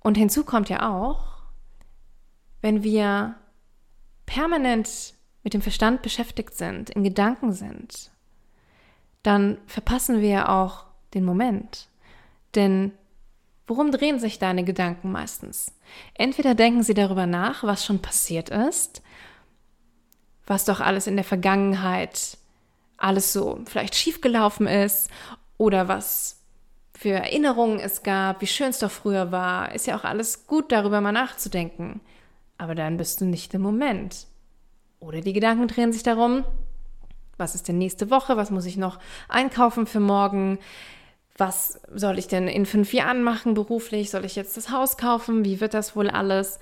Und 0.00 0.16
hinzu 0.16 0.44
kommt 0.44 0.68
ja 0.68 0.94
auch, 0.94 1.36
wenn 2.60 2.82
wir 2.82 3.36
permanent 4.26 5.14
mit 5.42 5.54
dem 5.54 5.62
Verstand 5.62 6.02
beschäftigt 6.02 6.54
sind, 6.54 6.90
in 6.90 7.04
Gedanken 7.04 7.52
sind, 7.52 8.10
dann 9.22 9.58
verpassen 9.66 10.20
wir 10.20 10.48
auch 10.50 10.84
den 11.14 11.24
Moment. 11.24 11.88
Denn 12.54 12.92
worum 13.66 13.90
drehen 13.90 14.18
sich 14.18 14.38
deine 14.38 14.64
Gedanken 14.64 15.12
meistens? 15.12 15.72
Entweder 16.14 16.54
denken 16.54 16.82
sie 16.82 16.94
darüber 16.94 17.26
nach, 17.26 17.64
was 17.64 17.84
schon 17.84 18.00
passiert 18.00 18.48
ist, 18.48 19.02
was 20.46 20.64
doch 20.64 20.80
alles 20.80 21.06
in 21.06 21.16
der 21.16 21.24
Vergangenheit 21.24 22.38
alles 22.96 23.32
so 23.32 23.60
vielleicht 23.66 23.94
schiefgelaufen 23.94 24.66
ist 24.66 25.10
oder 25.58 25.88
was 25.88 26.40
für 26.94 27.10
Erinnerungen 27.10 27.78
es 27.78 28.02
gab, 28.02 28.40
wie 28.40 28.46
schön 28.46 28.68
es 28.68 28.78
doch 28.78 28.90
früher 28.90 29.30
war. 29.30 29.74
Ist 29.74 29.86
ja 29.86 29.98
auch 29.98 30.04
alles 30.04 30.46
gut, 30.46 30.72
darüber 30.72 31.00
mal 31.00 31.12
nachzudenken. 31.12 32.00
Aber 32.56 32.74
dann 32.74 32.96
bist 32.96 33.20
du 33.20 33.26
nicht 33.26 33.52
im 33.52 33.60
Moment. 33.60 34.26
Oder 34.98 35.20
die 35.20 35.34
Gedanken 35.34 35.68
drehen 35.68 35.92
sich 35.92 36.02
darum, 36.02 36.44
was 37.36 37.54
ist 37.54 37.68
denn 37.68 37.76
nächste 37.76 38.10
Woche, 38.10 38.38
was 38.38 38.50
muss 38.50 38.64
ich 38.64 38.78
noch 38.78 38.98
einkaufen 39.28 39.86
für 39.86 40.00
morgen, 40.00 40.58
was 41.36 41.80
soll 41.94 42.18
ich 42.18 42.28
denn 42.28 42.48
in 42.48 42.66
fünf 42.66 42.92
Jahren 42.92 43.22
machen 43.22 43.54
beruflich, 43.54 44.10
soll 44.10 44.24
ich 44.24 44.36
jetzt 44.36 44.56
das 44.56 44.70
Haus 44.70 44.96
kaufen, 44.96 45.44
wie 45.44 45.60
wird 45.60 45.74
das 45.74 45.94
wohl 45.94 46.08
alles? 46.08 46.58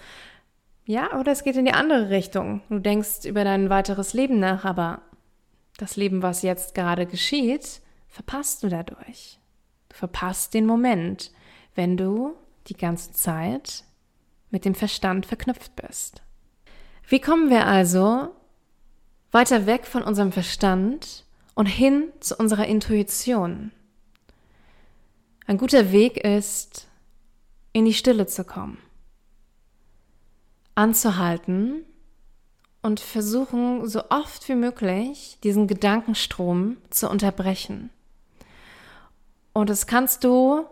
Ja, 0.84 1.18
oder 1.18 1.32
es 1.32 1.44
geht 1.44 1.56
in 1.56 1.64
die 1.64 1.72
andere 1.72 2.10
Richtung. 2.10 2.60
Du 2.68 2.78
denkst 2.78 3.24
über 3.24 3.44
dein 3.44 3.70
weiteres 3.70 4.12
Leben 4.12 4.38
nach, 4.38 4.64
aber 4.64 5.02
das 5.78 5.96
Leben, 5.96 6.22
was 6.22 6.42
jetzt 6.42 6.74
gerade 6.74 7.06
geschieht, 7.06 7.80
verpasst 8.08 8.62
du 8.62 8.68
dadurch. 8.68 9.38
Du 9.88 9.96
verpasst 9.96 10.54
den 10.54 10.66
Moment, 10.66 11.32
wenn 11.74 11.96
du 11.96 12.34
die 12.66 12.76
ganze 12.76 13.12
Zeit 13.12 13.84
mit 14.50 14.64
dem 14.64 14.74
Verstand 14.74 15.26
verknüpft 15.26 15.74
bist. 15.76 16.22
Wie 17.08 17.20
kommen 17.20 17.50
wir 17.50 17.66
also 17.66 18.28
weiter 19.30 19.66
weg 19.66 19.86
von 19.86 20.02
unserem 20.02 20.32
Verstand 20.32 21.24
und 21.54 21.66
hin 21.66 22.08
zu 22.20 22.36
unserer 22.36 22.66
Intuition? 22.66 23.72
Ein 25.46 25.58
guter 25.58 25.92
Weg 25.92 26.16
ist, 26.16 26.88
in 27.72 27.84
die 27.84 27.92
Stille 27.92 28.26
zu 28.26 28.44
kommen, 28.44 28.78
anzuhalten 30.74 31.84
und 32.80 33.00
versuchen, 33.00 33.86
so 33.86 34.08
oft 34.08 34.48
wie 34.48 34.54
möglich 34.54 35.38
diesen 35.42 35.66
Gedankenstrom 35.66 36.78
zu 36.88 37.10
unterbrechen. 37.10 37.90
Und 39.52 39.68
das 39.68 39.86
kannst 39.86 40.24
du, 40.24 40.64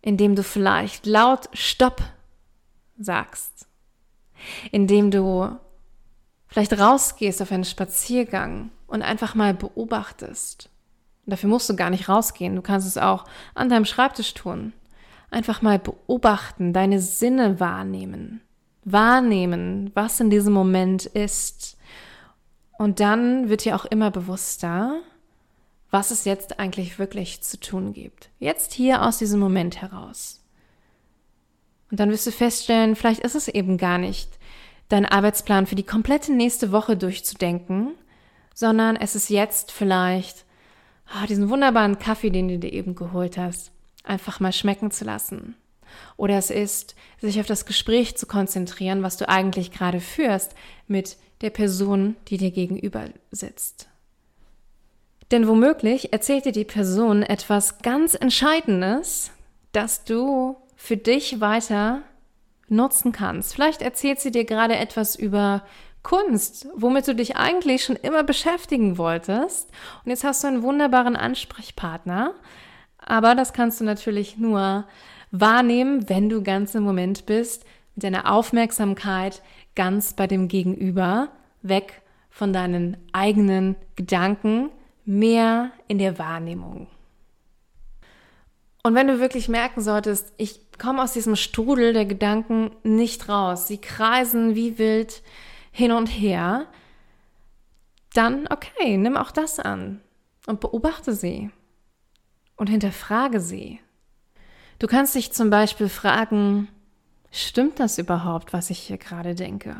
indem 0.00 0.36
du 0.36 0.44
vielleicht 0.44 1.04
laut 1.04 1.48
Stopp 1.52 2.02
sagst, 2.98 3.66
indem 4.70 5.10
du 5.10 5.58
vielleicht 6.46 6.78
rausgehst 6.78 7.42
auf 7.42 7.50
einen 7.50 7.64
Spaziergang 7.64 8.70
und 8.86 9.02
einfach 9.02 9.34
mal 9.34 9.54
beobachtest. 9.54 10.68
Dafür 11.32 11.48
musst 11.48 11.70
du 11.70 11.76
gar 11.76 11.88
nicht 11.88 12.10
rausgehen, 12.10 12.56
du 12.56 12.60
kannst 12.60 12.86
es 12.86 12.98
auch 12.98 13.24
an 13.54 13.70
deinem 13.70 13.86
Schreibtisch 13.86 14.34
tun. 14.34 14.74
Einfach 15.30 15.62
mal 15.62 15.78
beobachten, 15.78 16.74
deine 16.74 17.00
Sinne 17.00 17.58
wahrnehmen. 17.58 18.42
Wahrnehmen, 18.84 19.90
was 19.94 20.20
in 20.20 20.28
diesem 20.28 20.52
Moment 20.52 21.06
ist. 21.06 21.78
Und 22.76 23.00
dann 23.00 23.48
wird 23.48 23.64
dir 23.64 23.74
auch 23.74 23.86
immer 23.86 24.10
bewusster, 24.10 25.00
was 25.90 26.10
es 26.10 26.26
jetzt 26.26 26.60
eigentlich 26.60 26.98
wirklich 26.98 27.40
zu 27.40 27.58
tun 27.58 27.94
gibt. 27.94 28.28
Jetzt 28.38 28.74
hier 28.74 29.00
aus 29.00 29.16
diesem 29.16 29.40
Moment 29.40 29.80
heraus. 29.80 30.44
Und 31.90 31.98
dann 31.98 32.10
wirst 32.10 32.26
du 32.26 32.30
feststellen, 32.30 32.94
vielleicht 32.94 33.20
ist 33.20 33.36
es 33.36 33.48
eben 33.48 33.78
gar 33.78 33.96
nicht 33.96 34.28
dein 34.90 35.06
Arbeitsplan 35.06 35.66
für 35.66 35.76
die 35.76 35.82
komplette 35.82 36.34
nächste 36.34 36.72
Woche 36.72 36.94
durchzudenken, 36.94 37.92
sondern 38.52 38.96
es 38.96 39.14
ist 39.14 39.30
jetzt 39.30 39.72
vielleicht 39.72 40.44
oh, 41.08 41.26
diesen 41.26 41.48
wunderbaren 41.48 41.98
Kaffee, 41.98 42.30
den 42.30 42.48
du 42.48 42.58
dir 42.58 42.72
eben 42.72 42.94
geholt 42.94 43.38
hast, 43.38 43.72
einfach 44.04 44.40
mal 44.40 44.52
schmecken 44.52 44.90
zu 44.90 45.04
lassen. 45.04 45.56
Oder 46.16 46.38
es 46.38 46.50
ist, 46.50 46.94
sich 47.20 47.38
auf 47.40 47.46
das 47.46 47.66
Gespräch 47.66 48.16
zu 48.16 48.26
konzentrieren, 48.26 49.02
was 49.02 49.16
du 49.16 49.28
eigentlich 49.28 49.72
gerade 49.72 50.00
führst 50.00 50.54
mit 50.86 51.16
der 51.42 51.50
Person, 51.50 52.16
die 52.28 52.38
dir 52.38 52.50
gegenüber 52.50 53.06
sitzt. 53.30 53.88
Denn 55.30 55.48
womöglich 55.48 56.12
erzählt 56.12 56.44
dir 56.44 56.52
die 56.52 56.64
Person 56.64 57.22
etwas 57.22 57.78
ganz 57.78 58.14
Entscheidendes, 58.14 59.30
das 59.72 60.04
du 60.04 60.56
für 60.76 60.96
dich 60.96 61.40
weiter 61.40 62.02
nutzen 62.68 63.12
kannst. 63.12 63.54
Vielleicht 63.54 63.82
erzählt 63.82 64.20
sie 64.20 64.30
dir 64.30 64.44
gerade 64.44 64.76
etwas 64.76 65.16
über 65.16 65.64
Kunst, 66.02 66.66
womit 66.74 67.06
du 67.06 67.14
dich 67.14 67.36
eigentlich 67.36 67.84
schon 67.84 67.96
immer 67.96 68.24
beschäftigen 68.24 68.98
wolltest. 68.98 69.70
Und 70.04 70.10
jetzt 70.10 70.24
hast 70.24 70.42
du 70.42 70.48
einen 70.48 70.62
wunderbaren 70.62 71.16
Ansprechpartner. 71.16 72.34
Aber 72.98 73.34
das 73.34 73.52
kannst 73.52 73.80
du 73.80 73.84
natürlich 73.84 74.36
nur 74.36 74.86
wahrnehmen, 75.30 76.08
wenn 76.08 76.28
du 76.28 76.42
ganz 76.42 76.74
im 76.74 76.82
Moment 76.82 77.26
bist, 77.26 77.64
mit 77.94 78.04
deiner 78.04 78.32
Aufmerksamkeit 78.32 79.42
ganz 79.74 80.14
bei 80.14 80.26
dem 80.26 80.48
Gegenüber, 80.48 81.28
weg 81.62 82.02
von 82.30 82.52
deinen 82.52 82.96
eigenen 83.12 83.76
Gedanken, 83.96 84.70
mehr 85.04 85.70
in 85.88 85.98
der 85.98 86.18
Wahrnehmung. 86.18 86.86
Und 88.82 88.94
wenn 88.94 89.06
du 89.06 89.20
wirklich 89.20 89.48
merken 89.48 89.80
solltest, 89.80 90.32
ich 90.38 90.60
komme 90.78 91.02
aus 91.02 91.12
diesem 91.12 91.36
Strudel 91.36 91.92
der 91.92 92.04
Gedanken 92.04 92.70
nicht 92.82 93.28
raus, 93.28 93.68
sie 93.68 93.78
kreisen 93.78 94.54
wie 94.56 94.78
wild 94.78 95.22
hin 95.72 95.90
und 95.90 96.06
her, 96.06 96.66
dann 98.14 98.46
okay, 98.48 98.96
nimm 98.96 99.16
auch 99.16 99.32
das 99.32 99.58
an 99.58 100.00
und 100.46 100.60
beobachte 100.60 101.14
sie 101.14 101.50
und 102.56 102.68
hinterfrage 102.68 103.40
sie. 103.40 103.80
Du 104.78 104.86
kannst 104.86 105.14
dich 105.14 105.32
zum 105.32 105.50
Beispiel 105.50 105.88
fragen, 105.88 106.68
stimmt 107.30 107.80
das 107.80 107.98
überhaupt, 107.98 108.52
was 108.52 108.70
ich 108.70 108.78
hier 108.78 108.98
gerade 108.98 109.34
denke? 109.34 109.76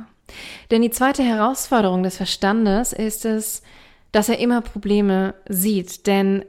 Denn 0.70 0.82
die 0.82 0.90
zweite 0.90 1.22
Herausforderung 1.22 2.02
des 2.02 2.16
Verstandes 2.16 2.92
ist 2.92 3.24
es, 3.24 3.62
dass 4.12 4.28
er 4.28 4.38
immer 4.38 4.60
Probleme 4.60 5.34
sieht, 5.48 6.06
denn 6.06 6.44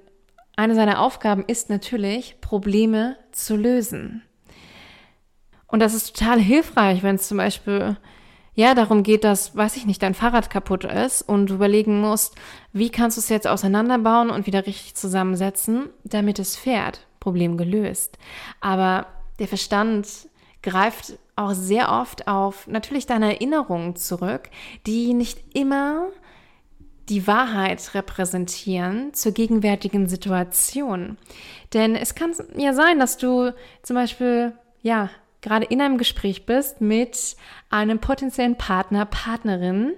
eine 0.56 0.76
seiner 0.76 1.02
Aufgaben 1.02 1.44
ist 1.48 1.70
natürlich, 1.70 2.40
Probleme 2.42 3.18
zu 3.32 3.56
lösen. 3.56 4.22
Und 5.68 5.80
das 5.80 5.96
ist 5.96 6.16
total 6.16 6.40
hilfreich, 6.40 7.02
wenn 7.02 7.16
es 7.16 7.28
zum 7.28 7.38
Beispiel 7.38 7.98
ja 8.56 8.76
darum 8.76 9.04
geht, 9.04 9.24
dass, 9.24 9.56
weiß 9.56 9.78
ich 9.78 9.86
nicht, 9.86 10.02
dein 10.02 10.14
Fahrrad 10.14 10.50
kaputt 10.50 10.84
ist 10.84 11.22
und 11.22 11.48
du 11.48 11.56
überlegen 11.56 12.02
musst, 12.02 12.36
wie 12.72 12.90
kannst 12.90 13.18
du 13.18 13.22
es 13.22 13.30
jetzt 13.30 13.48
auseinanderbauen 13.48 14.30
und 14.30 14.46
wieder 14.46 14.66
richtig 14.66 14.96
zusammensetzen, 14.96 15.90
damit 16.04 16.40
es 16.40 16.56
fährt. 16.56 17.08
Problem 17.20 17.58
gelöst. 17.58 18.18
Aber 18.60 19.08
der 19.40 19.48
Verstand 19.48 20.08
greift 20.62 21.18
auch 21.36 21.54
sehr 21.54 21.92
oft 21.92 22.28
auf 22.28 22.68
natürlich 22.68 23.06
deine 23.06 23.34
Erinnerungen 23.34 23.96
zurück, 23.96 24.50
die 24.86 25.14
nicht 25.14 25.56
immer 25.56 26.10
die 27.10 27.28
Wahrheit 27.28 27.94
repräsentieren 27.94 29.14
zur 29.14 29.34
gegenwärtigen 29.34 30.08
Situation. 30.08 31.18
Denn 31.74 31.96
es 31.96 32.16
kann 32.16 32.34
ja 32.56 32.74
sein, 32.74 33.00
dass 33.00 33.18
du 33.18 33.54
zum 33.82 33.96
Beispiel, 33.96 34.54
ja, 34.82 35.10
gerade 35.44 35.66
in 35.66 35.80
einem 35.82 36.00
Gespräch 36.00 36.48
bist 36.48 36.82
mit 36.82 37.36
einem 37.70 38.00
potenziellen 38.00 38.58
Partner, 38.58 39.06
Partnerin, 39.06 39.94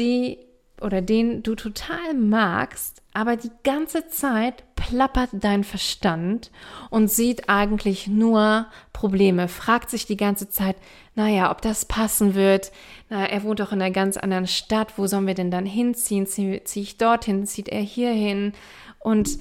die 0.00 0.38
oder 0.80 1.02
den 1.02 1.42
du 1.42 1.54
total 1.54 2.14
magst, 2.14 3.02
aber 3.12 3.36
die 3.36 3.50
ganze 3.64 4.08
Zeit 4.08 4.62
plappert 4.76 5.30
dein 5.32 5.64
Verstand 5.64 6.52
und 6.90 7.10
sieht 7.10 7.48
eigentlich 7.48 8.06
nur 8.06 8.66
Probleme, 8.92 9.48
fragt 9.48 9.90
sich 9.90 10.06
die 10.06 10.16
ganze 10.16 10.48
Zeit, 10.48 10.76
naja, 11.14 11.50
ob 11.50 11.62
das 11.62 11.84
passen 11.84 12.34
wird. 12.34 12.70
Na, 13.08 13.26
er 13.26 13.42
wohnt 13.42 13.58
doch 13.58 13.72
in 13.72 13.82
einer 13.82 13.90
ganz 13.90 14.16
anderen 14.16 14.46
Stadt, 14.46 14.98
wo 14.98 15.06
sollen 15.08 15.26
wir 15.26 15.34
denn 15.34 15.50
dann 15.50 15.66
hinziehen? 15.66 16.26
Ziehe 16.26 16.62
zieh 16.62 16.82
ich 16.82 16.96
dorthin, 16.96 17.44
zieht 17.44 17.68
er 17.68 17.80
hier 17.80 18.12
hin? 18.12 18.52
Und 19.00 19.38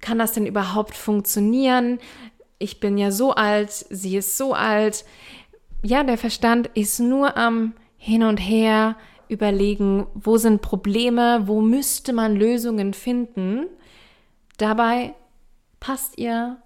kann 0.00 0.18
das 0.18 0.32
denn 0.32 0.46
überhaupt 0.46 0.96
funktionieren? 0.96 1.98
Ich 2.58 2.80
bin 2.80 2.98
ja 2.98 3.10
so 3.10 3.32
alt, 3.32 3.70
sie 3.70 4.16
ist 4.16 4.36
so 4.36 4.54
alt. 4.54 5.04
Ja, 5.82 6.02
der 6.02 6.18
Verstand 6.18 6.68
ist 6.74 6.98
nur 6.98 7.36
am 7.36 7.74
Hin 7.96 8.22
und 8.22 8.38
Her 8.38 8.96
überlegen, 9.28 10.06
wo 10.14 10.38
sind 10.38 10.62
Probleme, 10.62 11.46
wo 11.46 11.60
müsste 11.60 12.12
man 12.12 12.34
Lösungen 12.34 12.94
finden. 12.94 13.66
Dabei 14.56 15.14
passt 15.80 16.18
ihr 16.18 16.56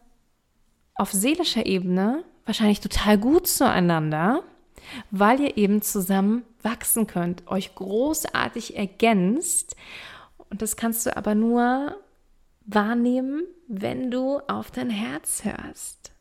auf 0.95 1.13
seelischer 1.13 1.67
Ebene 1.67 2.25
wahrscheinlich 2.45 2.81
total 2.81 3.19
gut 3.19 3.47
zueinander, 3.47 4.43
weil 5.11 5.41
ihr 5.41 5.57
eben 5.57 5.83
zusammen 5.83 6.45
wachsen 6.63 7.07
könnt, 7.07 7.47
euch 7.49 7.75
großartig 7.75 8.77
ergänzt. 8.77 9.77
Und 10.51 10.63
das 10.63 10.77
kannst 10.77 11.07
du 11.07 11.17
aber 11.17 11.35
nur 11.35 11.97
wahrnehmen, 12.67 13.45
wenn 13.69 14.11
du 14.11 14.39
auf 14.49 14.71
dein 14.71 14.91
Herz 14.91 15.45
hörst. 15.45 16.13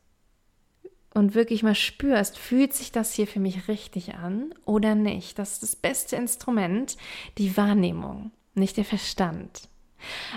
und 1.14 1.34
wirklich 1.34 1.62
mal 1.62 1.74
spürst, 1.74 2.38
fühlt 2.38 2.72
sich 2.72 2.90
das 2.90 3.12
hier 3.12 3.26
für 3.26 3.38
mich 3.40 3.68
richtig 3.68 4.14
an 4.14 4.54
oder 4.64 4.94
nicht. 4.94 5.38
Das 5.38 5.52
ist 5.52 5.62
das 5.62 5.76
beste 5.76 6.16
Instrument, 6.16 6.96
die 7.36 7.54
Wahrnehmung, 7.58 8.32
nicht 8.54 8.78
der 8.78 8.86
Verstand. 8.86 9.68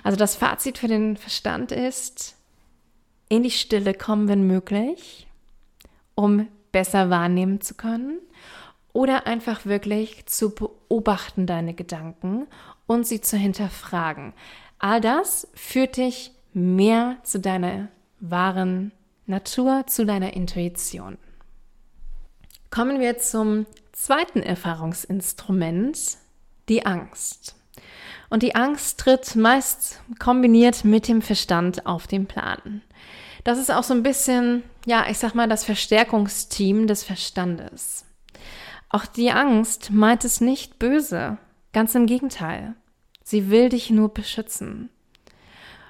Also 0.04 0.18
das 0.18 0.36
Fazit 0.36 0.78
für 0.78 0.90
den 0.90 1.16
Verstand 1.16 1.72
ist, 1.72 2.36
in 3.30 3.44
die 3.44 3.52
Stille 3.52 3.94
kommen, 3.94 4.28
wenn 4.28 4.46
möglich, 4.46 5.28
um 6.14 6.48
besser 6.72 7.10
wahrnehmen 7.10 7.62
zu 7.62 7.76
können 7.76 8.20
oder 8.94 9.28
einfach 9.28 9.66
wirklich 9.66 10.26
zu 10.26 10.54
beobachten 10.54 11.48
deine 11.48 11.74
Gedanken 11.74 12.48
und 12.86 13.08
sie 13.08 13.22
zu 13.22 13.38
hinterfragen. 13.38 14.34
All 14.86 15.02
das 15.02 15.48
führt 15.56 15.98
dich 15.98 16.32
mehr 16.54 17.18
zu 17.24 17.40
deiner 17.40 17.88
wahren 18.20 18.92
Natur, 19.26 19.86
zu 19.88 20.06
deiner 20.06 20.36
Intuition. 20.36 21.18
Kommen 22.70 23.00
wir 23.00 23.18
zum 23.18 23.66
zweiten 23.94 24.44
Erfahrungsinstrument, 24.44 25.98
die 26.70 26.86
Angst. 26.86 27.56
Und 28.30 28.44
die 28.44 28.54
Angst 28.54 29.00
tritt 29.00 29.36
meist 29.36 30.02
kombiniert 30.20 30.86
mit 30.86 31.08
dem 31.08 31.24
Verstand 31.24 31.88
auf 31.88 32.06
den 32.06 32.28
Plan. 32.28 32.84
Das 33.44 33.58
ist 33.58 33.72
auch 33.72 33.82
so 33.82 33.96
ein 33.96 34.04
bisschen, 34.04 34.62
ja, 34.86 35.08
ich 35.10 35.18
sag 35.18 35.34
mal, 35.34 35.50
das 35.50 35.64
Verstärkungsteam 35.64 36.86
des 36.86 37.04
Verstandes. 37.04 38.06
Auch 38.90 39.08
die 39.08 39.32
Angst 39.32 39.90
meint 39.90 40.24
es 40.24 40.42
nicht 40.42 40.78
böse, 40.78 41.40
ganz 41.74 41.96
im 41.96 42.06
Gegenteil. 42.06 42.76
Sie 43.26 43.50
will 43.50 43.68
dich 43.68 43.90
nur 43.90 44.14
beschützen. 44.14 44.90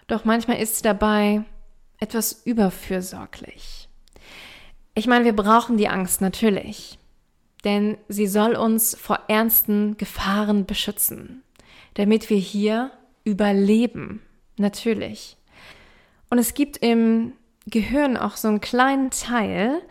Doch 0.08 0.25
manchmal 0.25 0.58
ist 0.58 0.77
sie 0.77 0.82
dabei 0.82 1.44
etwas 2.00 2.42
überfürsorglich. 2.46 3.88
Ich 4.96 5.06
meine, 5.06 5.25
wir 5.25 5.36
brauchen 5.36 5.77
die 5.77 5.89
Angst 5.89 6.22
natürlich, 6.22 6.98
denn 7.63 8.00
sie 8.08 8.25
soll 8.25 8.56
uns 8.56 8.96
vor 8.96 9.20
ernsten 9.27 9.98
Gefahren 9.98 10.65
beschützen 10.65 11.44
damit 11.96 12.30
wir 12.30 12.38
hier 12.38 12.92
überleben. 13.24 14.22
Natürlich. 14.58 15.36
Und 16.30 16.38
es 16.38 16.54
gibt 16.54 16.77
im 16.77 17.34
Gehirn 17.65 18.15
auch 18.15 18.38
so 18.38 18.48
einen 18.48 18.62
kleinen 18.62 19.10
Teil, 19.10 19.82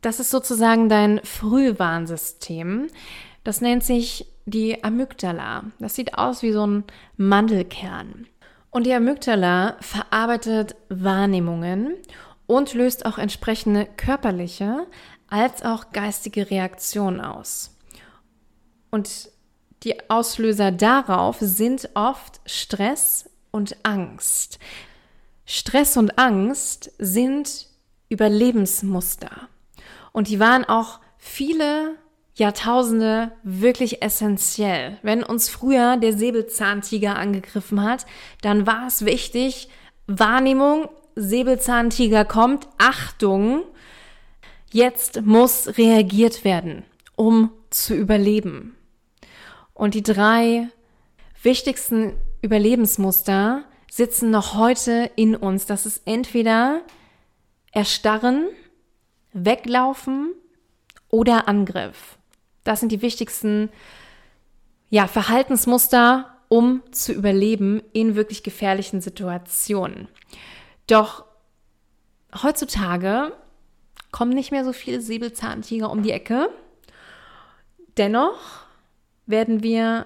das 0.00 0.20
ist 0.20 0.30
sozusagen 0.30 0.88
dein 0.88 1.20
Frühwarnsystem. 1.24 2.86
Das 3.48 3.62
nennt 3.62 3.82
sich 3.82 4.26
die 4.44 4.84
Amygdala. 4.84 5.64
Das 5.78 5.94
sieht 5.94 6.18
aus 6.18 6.42
wie 6.42 6.52
so 6.52 6.66
ein 6.66 6.84
Mandelkern. 7.16 8.26
Und 8.68 8.84
die 8.84 8.92
Amygdala 8.92 9.78
verarbeitet 9.80 10.76
Wahrnehmungen 10.90 11.94
und 12.46 12.74
löst 12.74 13.06
auch 13.06 13.16
entsprechende 13.16 13.88
körperliche 13.96 14.86
als 15.30 15.62
auch 15.62 15.92
geistige 15.92 16.50
Reaktionen 16.50 17.22
aus. 17.22 17.74
Und 18.90 19.30
die 19.82 20.10
Auslöser 20.10 20.70
darauf 20.70 21.38
sind 21.40 21.88
oft 21.94 22.42
Stress 22.44 23.30
und 23.50 23.78
Angst. 23.82 24.58
Stress 25.46 25.96
und 25.96 26.18
Angst 26.18 26.92
sind 26.98 27.68
Überlebensmuster. 28.10 29.48
Und 30.12 30.28
die 30.28 30.38
waren 30.38 30.66
auch 30.66 31.00
viele 31.16 31.96
Jahrtausende 32.38 33.32
wirklich 33.42 34.00
essentiell. 34.00 34.96
Wenn 35.02 35.24
uns 35.24 35.48
früher 35.48 35.96
der 35.96 36.12
Säbelzahntiger 36.12 37.16
angegriffen 37.16 37.82
hat, 37.82 38.06
dann 38.42 38.66
war 38.66 38.86
es 38.86 39.04
wichtig, 39.04 39.68
Wahrnehmung, 40.06 40.88
Säbelzahntiger 41.16 42.24
kommt, 42.24 42.68
Achtung, 42.78 43.64
jetzt 44.70 45.22
muss 45.22 45.76
reagiert 45.76 46.44
werden, 46.44 46.84
um 47.16 47.50
zu 47.70 47.94
überleben. 47.94 48.76
Und 49.74 49.94
die 49.94 50.04
drei 50.04 50.68
wichtigsten 51.42 52.12
Überlebensmuster 52.40 53.64
sitzen 53.90 54.30
noch 54.30 54.54
heute 54.54 55.10
in 55.16 55.34
uns. 55.34 55.66
Das 55.66 55.86
ist 55.86 56.02
entweder 56.04 56.82
erstarren, 57.72 58.46
weglaufen 59.32 60.34
oder 61.08 61.48
Angriff. 61.48 62.17
Das 62.68 62.80
sind 62.80 62.92
die 62.92 63.00
wichtigsten 63.00 63.70
ja, 64.90 65.06
Verhaltensmuster, 65.06 66.36
um 66.48 66.82
zu 66.90 67.14
überleben 67.14 67.82
in 67.94 68.14
wirklich 68.14 68.42
gefährlichen 68.42 69.00
Situationen. 69.00 70.06
Doch 70.86 71.24
heutzutage 72.42 73.32
kommen 74.12 74.34
nicht 74.34 74.50
mehr 74.50 74.66
so 74.66 74.74
viele 74.74 75.00
Säbelzahntiger 75.00 75.90
um 75.90 76.02
die 76.02 76.12
Ecke. 76.12 76.50
Dennoch 77.96 78.66
werden 79.24 79.62
wir 79.62 80.04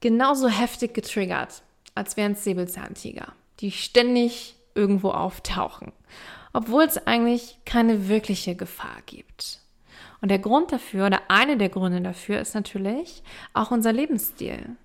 genauso 0.00 0.48
heftig 0.48 0.92
getriggert, 0.92 1.62
als 1.94 2.18
wären 2.18 2.32
es 2.32 2.44
Säbelzahntiger, 2.44 3.32
die 3.60 3.70
ständig 3.70 4.56
irgendwo 4.74 5.12
auftauchen, 5.12 5.92
obwohl 6.52 6.84
es 6.84 7.06
eigentlich 7.06 7.56
keine 7.64 8.08
wirkliche 8.08 8.54
Gefahr 8.54 8.98
gibt. 9.06 9.60
Und 10.20 10.30
der 10.30 10.38
Grund 10.38 10.72
dafür, 10.72 11.06
oder 11.06 11.20
eine 11.28 11.56
der 11.56 11.68
Gründe 11.68 12.00
dafür, 12.00 12.40
ist 12.40 12.54
natürlich 12.54 13.22
auch 13.52 13.70
unser 13.70 13.92
Lebensstil. 13.92 14.76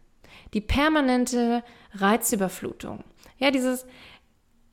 Die 0.53 0.61
permanente 0.61 1.63
Reizüberflutung. 1.93 3.03
Ja, 3.37 3.51
dieses 3.51 3.85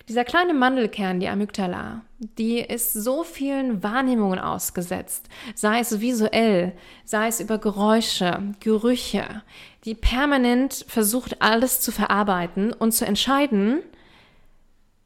dieser 0.09 0.25
kleine 0.25 0.55
Mandelkern, 0.55 1.21
die 1.21 1.29
Amygdala, 1.29 2.01
die 2.18 2.61
ist 2.61 2.94
so 2.94 3.25
vielen 3.25 3.83
Wahrnehmungen 3.83 4.38
ausgesetzt, 4.38 5.29
sei 5.55 5.81
es 5.81 6.01
visuell, 6.01 6.73
sei 7.05 7.29
es 7.29 7.40
über 7.40 7.59
Geräusche, 7.59 8.55
Gerüche, 8.61 9.42
die 9.85 9.94
permanent 9.94 10.87
versucht, 10.88 11.42
alles 11.42 11.83
zu 11.83 11.92
verarbeiten 11.92 12.73
und 12.73 12.92
zu 12.92 13.05
entscheiden, 13.05 13.81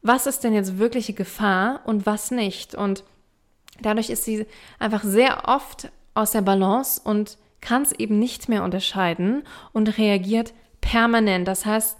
was 0.01 0.25
ist 0.25 0.43
denn 0.45 0.53
jetzt 0.53 0.77
wirkliche 0.77 1.13
Gefahr 1.13 1.81
und 1.85 2.05
was 2.05 2.31
nicht. 2.31 2.73
Und 2.73 3.03
dadurch 3.81 4.09
ist 4.09 4.25
sie 4.25 4.45
einfach 4.79 5.03
sehr 5.03 5.47
oft 5.47 5.91
aus 6.13 6.31
der 6.31 6.41
Balance 6.41 7.01
und 7.03 7.37
kann 7.61 7.83
es 7.83 7.91
eben 7.93 8.19
nicht 8.19 8.49
mehr 8.49 8.63
unterscheiden 8.63 9.43
und 9.71 9.97
reagiert 9.97 10.53
permanent. 10.81 11.47
Das 11.47 11.65
heißt, 11.65 11.97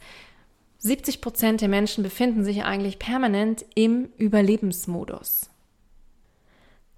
70 0.80 1.22
Prozent 1.22 1.62
der 1.62 1.70
Menschen 1.70 2.04
befinden 2.04 2.44
sich 2.44 2.66
eigentlich 2.66 3.00
permanent 3.00 3.66
im 3.74 4.10
Überlebensmodus. 4.18 5.50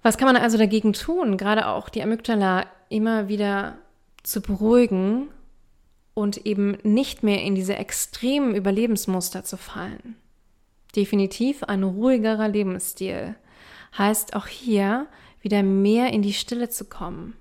Was 0.02 0.18
kann 0.18 0.26
man 0.26 0.36
also 0.36 0.58
dagegen 0.58 0.92
tun, 0.92 1.36
gerade 1.36 1.68
auch 1.68 1.88
die 1.88 2.02
Amygdala 2.02 2.66
immer 2.88 3.28
wieder 3.28 3.78
zu 4.24 4.40
beruhigen 4.40 5.28
und 6.14 6.46
eben 6.46 6.78
nicht 6.82 7.22
mehr 7.22 7.42
in 7.42 7.54
diese 7.54 7.76
extremen 7.76 8.54
Überlebensmuster 8.54 9.44
zu 9.44 9.56
fallen? 9.56 10.16
Definitiv 10.96 11.62
ein 11.62 11.84
ruhigerer 11.84 12.48
Lebensstil 12.48 13.36
heißt 13.98 14.34
auch 14.34 14.46
hier 14.46 15.06
wieder 15.40 15.62
mehr 15.62 16.12
in 16.12 16.22
die 16.22 16.32
Stille 16.32 16.68
zu 16.68 16.84
kommen, 16.86 17.36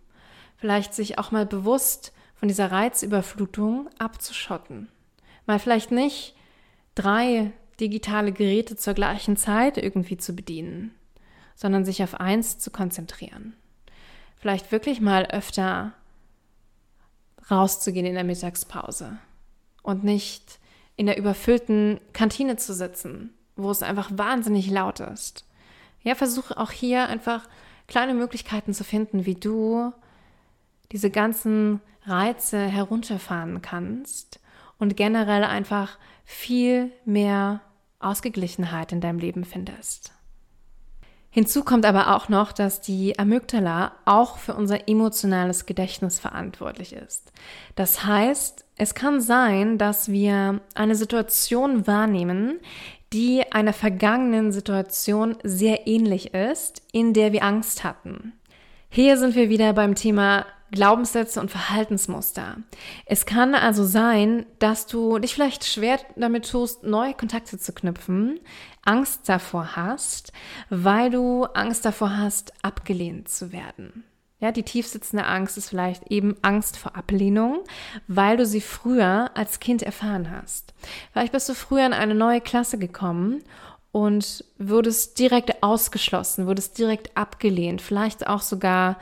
vielleicht 0.58 0.94
sich 0.94 1.18
auch 1.18 1.32
mal 1.32 1.46
bewusst 1.46 2.14
von 2.36 2.48
dieser 2.48 2.72
Reizüberflutung 2.72 3.90
abzuschotten. 3.98 4.90
Mal 5.46 5.60
vielleicht 5.60 5.92
nicht 5.92 6.36
drei 6.96 7.52
digitale 7.80 8.32
Geräte 8.32 8.76
zur 8.76 8.94
gleichen 8.94 9.38
Zeit 9.38 9.78
irgendwie 9.78 10.18
zu 10.18 10.34
bedienen, 10.34 10.94
sondern 11.56 11.86
sich 11.86 12.04
auf 12.04 12.20
eins 12.20 12.58
zu 12.60 12.72
konzentrieren. 12.72 13.56
Vielleicht 14.38 14.72
wirklich 14.72 15.02
mal 15.02 15.26
öfter 15.26 15.94
rauszugehen 17.50 18.06
in 18.06 18.16
der 18.16 18.24
Mittagspause 18.24 19.18
und 19.84 20.04
nicht 20.04 20.60
in 20.96 21.06
der 21.06 21.18
überfüllten 21.18 22.00
Kantine 22.14 22.56
zu 22.58 22.74
sitzen, 22.74 23.34
wo 23.56 23.70
es 23.72 23.84
einfach 23.84 24.10
wahnsinnig 24.14 24.70
laut 24.70 25.00
ist. 25.00 25.45
Ja, 26.06 26.14
versuche 26.14 26.58
auch 26.58 26.72
hier 26.72 27.08
einfach 27.10 27.50
kleine 27.88 28.14
Möglichkeiten 28.14 28.74
zu 28.74 28.84
finden, 28.84 29.26
wie 29.26 29.36
du 29.36 29.92
diese 30.92 31.10
ganzen 31.10 31.82
Reize 32.06 32.60
herunterfahren 32.60 33.62
kannst 33.64 34.40
und 34.78 34.96
generell 34.96 35.44
einfach 35.44 35.98
viel 36.24 36.92
mehr 37.06 37.62
Ausgeglichenheit 38.00 38.92
in 38.92 39.02
deinem 39.02 39.18
Leben 39.18 39.46
findest. 39.46 40.14
Hinzu 41.32 41.66
kommt 41.66 41.86
aber 41.86 42.16
auch 42.16 42.30
noch, 42.30 42.54
dass 42.54 42.80
die 42.80 43.20
Amygdala 43.20 43.92
auch 44.06 44.38
für 44.38 44.54
unser 44.54 44.88
emotionales 44.88 45.66
Gedächtnis 45.66 46.18
verantwortlich 46.18 46.94
ist. 46.94 47.34
Das 47.76 48.06
heißt, 48.06 48.64
es 48.78 48.96
kann 48.96 49.20
sein, 49.20 49.78
dass 49.78 50.10
wir 50.10 50.62
eine 50.76 50.96
Situation 50.96 51.88
wahrnehmen, 51.88 52.62
die 53.14 53.52
einer 53.52 53.74
vergangenen 53.74 54.52
Situation 54.52 55.38
sehr 55.44 55.88
ähnlich 55.88 56.34
ist, 56.34 56.82
in 56.92 57.14
der 57.14 57.34
wir 57.34 57.44
Angst 57.44 57.84
hatten. 57.84 58.34
Hier 58.90 59.18
sind 59.18 59.36
wir 59.36 59.50
wieder 59.50 59.74
beim 59.74 59.96
Thema 59.96 60.46
Glaubenssätze 60.72 61.40
und 61.40 61.52
Verhaltensmuster. 61.52 62.58
Es 63.06 63.26
kann 63.26 63.56
also 63.56 63.84
sein, 63.84 64.46
dass 64.60 64.88
du 64.88 65.20
dich 65.20 65.34
vielleicht 65.34 65.64
schwer 65.64 66.00
damit 66.16 66.50
tust, 66.50 66.84
neue 66.84 67.14
Kontakte 67.14 67.58
zu 67.58 67.74
knüpfen, 67.74 68.40
Angst 68.84 69.30
davor 69.30 69.76
hast, 69.76 70.34
weil 70.70 71.10
du 71.10 71.46
Angst 71.46 71.86
davor 71.86 72.18
hast, 72.18 72.54
abgelehnt 72.64 73.30
zu 73.30 73.52
werden. 73.52 74.04
Ja, 74.46 74.52
die 74.52 74.62
tiefsitzende 74.62 75.26
Angst 75.26 75.58
ist 75.58 75.70
vielleicht 75.70 76.12
eben 76.12 76.36
Angst 76.44 76.78
vor 76.78 76.96
Ablehnung, 76.96 77.64
weil 78.08 78.38
du 78.38 78.46
sie 78.46 78.62
früher 78.62 79.32
als 79.34 79.60
Kind 79.60 79.82
erfahren 79.82 80.30
hast. 80.30 80.76
Vielleicht 81.12 81.32
bist 81.32 81.50
du 81.50 81.56
früher 81.56 81.84
in 81.84 81.94
eine 81.94 82.14
neue 82.14 82.42
Klasse 82.42 82.78
gekommen 82.78 83.42
und 83.92 84.46
wurdest 84.60 85.18
direkt 85.18 85.64
ausgeschlossen, 85.64 86.46
wurdest 86.46 86.78
direkt 86.78 87.18
abgelehnt, 87.18 87.82
vielleicht 87.82 88.28
auch 88.28 88.44
sogar 88.44 89.00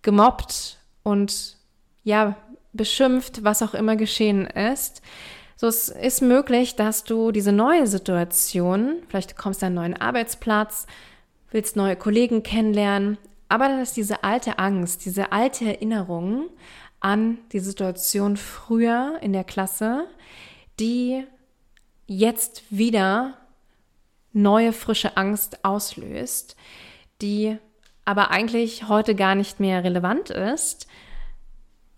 gemobbt 0.00 0.78
und 1.02 1.58
ja, 2.02 2.34
beschimpft, 2.72 3.44
was 3.44 3.60
auch 3.60 3.74
immer 3.74 3.96
geschehen 3.96 4.46
ist. 4.46 5.02
So, 5.56 5.66
es 5.66 5.90
ist 5.90 6.22
möglich, 6.22 6.76
dass 6.76 7.04
du 7.04 7.30
diese 7.30 7.52
neue 7.52 7.86
Situation, 7.86 9.02
vielleicht 9.10 9.36
kommst 9.36 9.60
du 9.60 9.66
an 9.66 9.76
einen 9.76 9.92
neuen 9.92 10.00
Arbeitsplatz, 10.00 10.86
willst 11.50 11.76
neue 11.76 11.96
Kollegen 11.96 12.42
kennenlernen, 12.42 13.18
aber 13.48 13.68
dass 13.68 13.94
diese 13.94 14.24
alte 14.24 14.58
Angst, 14.58 15.04
diese 15.04 15.32
alte 15.32 15.64
Erinnerung 15.64 16.48
an 17.00 17.38
die 17.52 17.60
Situation 17.60 18.36
früher 18.36 19.18
in 19.22 19.32
der 19.32 19.44
Klasse, 19.44 20.06
die 20.80 21.24
jetzt 22.06 22.64
wieder 22.70 23.38
neue, 24.32 24.72
frische 24.72 25.16
Angst 25.16 25.64
auslöst, 25.64 26.56
die 27.22 27.58
aber 28.04 28.30
eigentlich 28.30 28.88
heute 28.88 29.14
gar 29.14 29.34
nicht 29.34 29.60
mehr 29.60 29.84
relevant 29.84 30.30
ist, 30.30 30.86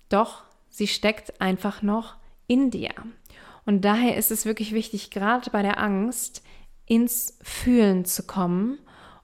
doch 0.09 0.43
sie 0.69 0.87
steckt 0.87 1.41
einfach 1.41 1.83
noch 1.83 2.17
in 2.47 2.71
dir. 2.71 2.91
Und 3.65 3.85
daher 3.85 4.17
ist 4.17 4.31
es 4.31 4.45
wirklich 4.45 4.73
wichtig, 4.73 5.11
gerade 5.11 5.51
bei 5.51 5.63
der 5.63 5.79
Angst 5.79 6.43
ins 6.87 7.39
Fühlen 7.43 8.05
zu 8.05 8.25
kommen 8.25 8.79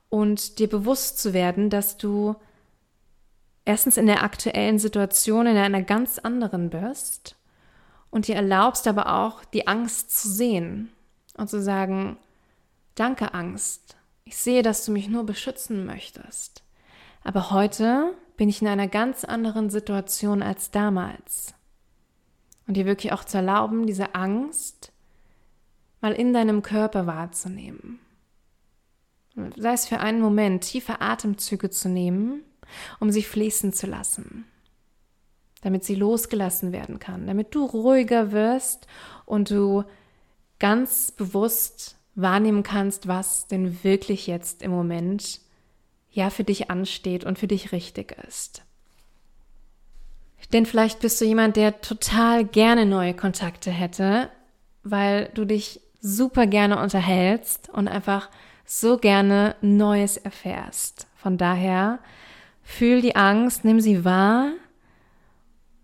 und 0.08 0.58
dir 0.58 0.68
bewusst 0.68 1.18
zu 1.18 1.32
werden, 1.32 1.70
dass 1.70 1.96
du 1.96 2.36
erstens 3.64 3.96
in 3.96 4.06
der 4.06 4.22
aktuellen 4.22 4.78
Situation 4.78 5.46
in 5.46 5.56
einer 5.56 5.82
ganz 5.82 6.18
anderen 6.18 6.70
bist 6.70 7.36
und 8.10 8.28
dir 8.28 8.36
erlaubst 8.36 8.86
aber 8.86 9.12
auch 9.14 9.44
die 9.44 9.66
Angst 9.66 10.18
zu 10.18 10.28
sehen 10.28 10.92
und 11.36 11.50
zu 11.50 11.60
sagen, 11.60 12.18
Danke, 12.96 13.34
Angst. 13.34 13.94
Ich 14.24 14.38
sehe, 14.38 14.62
dass 14.62 14.86
du 14.86 14.90
mich 14.90 15.06
nur 15.08 15.24
beschützen 15.24 15.84
möchtest. 15.84 16.64
Aber 17.22 17.50
heute 17.50 18.14
bin 18.38 18.48
ich 18.48 18.62
in 18.62 18.68
einer 18.68 18.88
ganz 18.88 19.22
anderen 19.22 19.68
Situation 19.68 20.42
als 20.42 20.70
damals. 20.70 21.52
Und 22.66 22.78
dir 22.78 22.86
wirklich 22.86 23.12
auch 23.12 23.22
zu 23.22 23.36
erlauben, 23.36 23.86
diese 23.86 24.14
Angst 24.14 24.92
mal 26.00 26.12
in 26.12 26.32
deinem 26.32 26.62
Körper 26.62 27.06
wahrzunehmen. 27.06 28.00
Sei 29.56 29.72
es 29.72 29.86
für 29.86 30.00
einen 30.00 30.20
Moment, 30.20 30.64
tiefe 30.64 31.00
Atemzüge 31.00 31.70
zu 31.70 31.88
nehmen, 31.88 32.42
um 33.00 33.10
sie 33.10 33.22
fließen 33.22 33.72
zu 33.72 33.86
lassen, 33.86 34.46
damit 35.62 35.84
sie 35.84 35.94
losgelassen 35.94 36.72
werden 36.72 36.98
kann, 36.98 37.26
damit 37.26 37.54
du 37.54 37.64
ruhiger 37.64 38.32
wirst 38.32 38.86
und 39.26 39.50
du 39.50 39.84
ganz 40.58 41.12
bewusst 41.12 41.96
wahrnehmen 42.14 42.62
kannst, 42.62 43.08
was 43.08 43.46
denn 43.46 43.84
wirklich 43.84 44.26
jetzt 44.26 44.62
im 44.62 44.70
Moment 44.70 45.40
ja 46.10 46.30
für 46.30 46.44
dich 46.44 46.70
ansteht 46.70 47.24
und 47.24 47.38
für 47.38 47.46
dich 47.46 47.72
richtig 47.72 48.16
ist. 48.26 48.62
Denn 50.52 50.64
vielleicht 50.64 51.00
bist 51.00 51.20
du 51.20 51.24
jemand, 51.24 51.56
der 51.56 51.80
total 51.80 52.44
gerne 52.44 52.86
neue 52.86 53.14
Kontakte 53.14 53.70
hätte, 53.70 54.30
weil 54.82 55.30
du 55.34 55.44
dich 55.44 55.80
super 56.00 56.46
gerne 56.46 56.80
unterhältst 56.80 57.68
und 57.68 57.88
einfach 57.88 58.30
so 58.66 58.98
gerne 58.98 59.56
Neues 59.60 60.16
erfährst. 60.16 61.06
Von 61.16 61.38
daher 61.38 62.00
fühl 62.62 63.00
die 63.00 63.16
Angst, 63.16 63.64
nimm 63.64 63.80
sie 63.80 64.04
wahr 64.04 64.50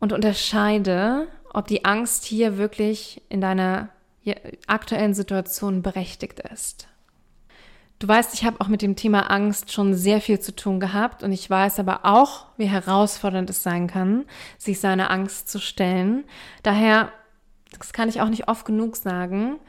und 0.00 0.12
unterscheide, 0.12 1.28
ob 1.54 1.68
die 1.68 1.84
Angst 1.84 2.24
hier 2.24 2.58
wirklich 2.58 3.22
in 3.28 3.40
deiner 3.40 3.88
aktuellen 4.66 5.14
Situation 5.14 5.82
berechtigt 5.82 6.40
ist. 6.40 6.88
Du 7.98 8.08
weißt, 8.08 8.34
ich 8.34 8.44
habe 8.44 8.60
auch 8.60 8.66
mit 8.66 8.82
dem 8.82 8.96
Thema 8.96 9.30
Angst 9.30 9.70
schon 9.70 9.94
sehr 9.94 10.20
viel 10.20 10.40
zu 10.40 10.56
tun 10.56 10.80
gehabt 10.80 11.22
und 11.22 11.30
ich 11.30 11.48
weiß 11.48 11.78
aber 11.78 12.00
auch, 12.02 12.46
wie 12.56 12.66
herausfordernd 12.66 13.48
es 13.48 13.62
sein 13.62 13.86
kann, 13.86 14.24
sich 14.58 14.80
seiner 14.80 15.10
Angst 15.10 15.48
zu 15.48 15.60
stellen. 15.60 16.24
Daher, 16.64 17.12
das 17.78 17.92
kann 17.92 18.08
ich 18.08 18.20
auch 18.20 18.28
nicht 18.28 18.48
oft 18.48 18.64
genug 18.64 18.96
sagen, 18.96 19.60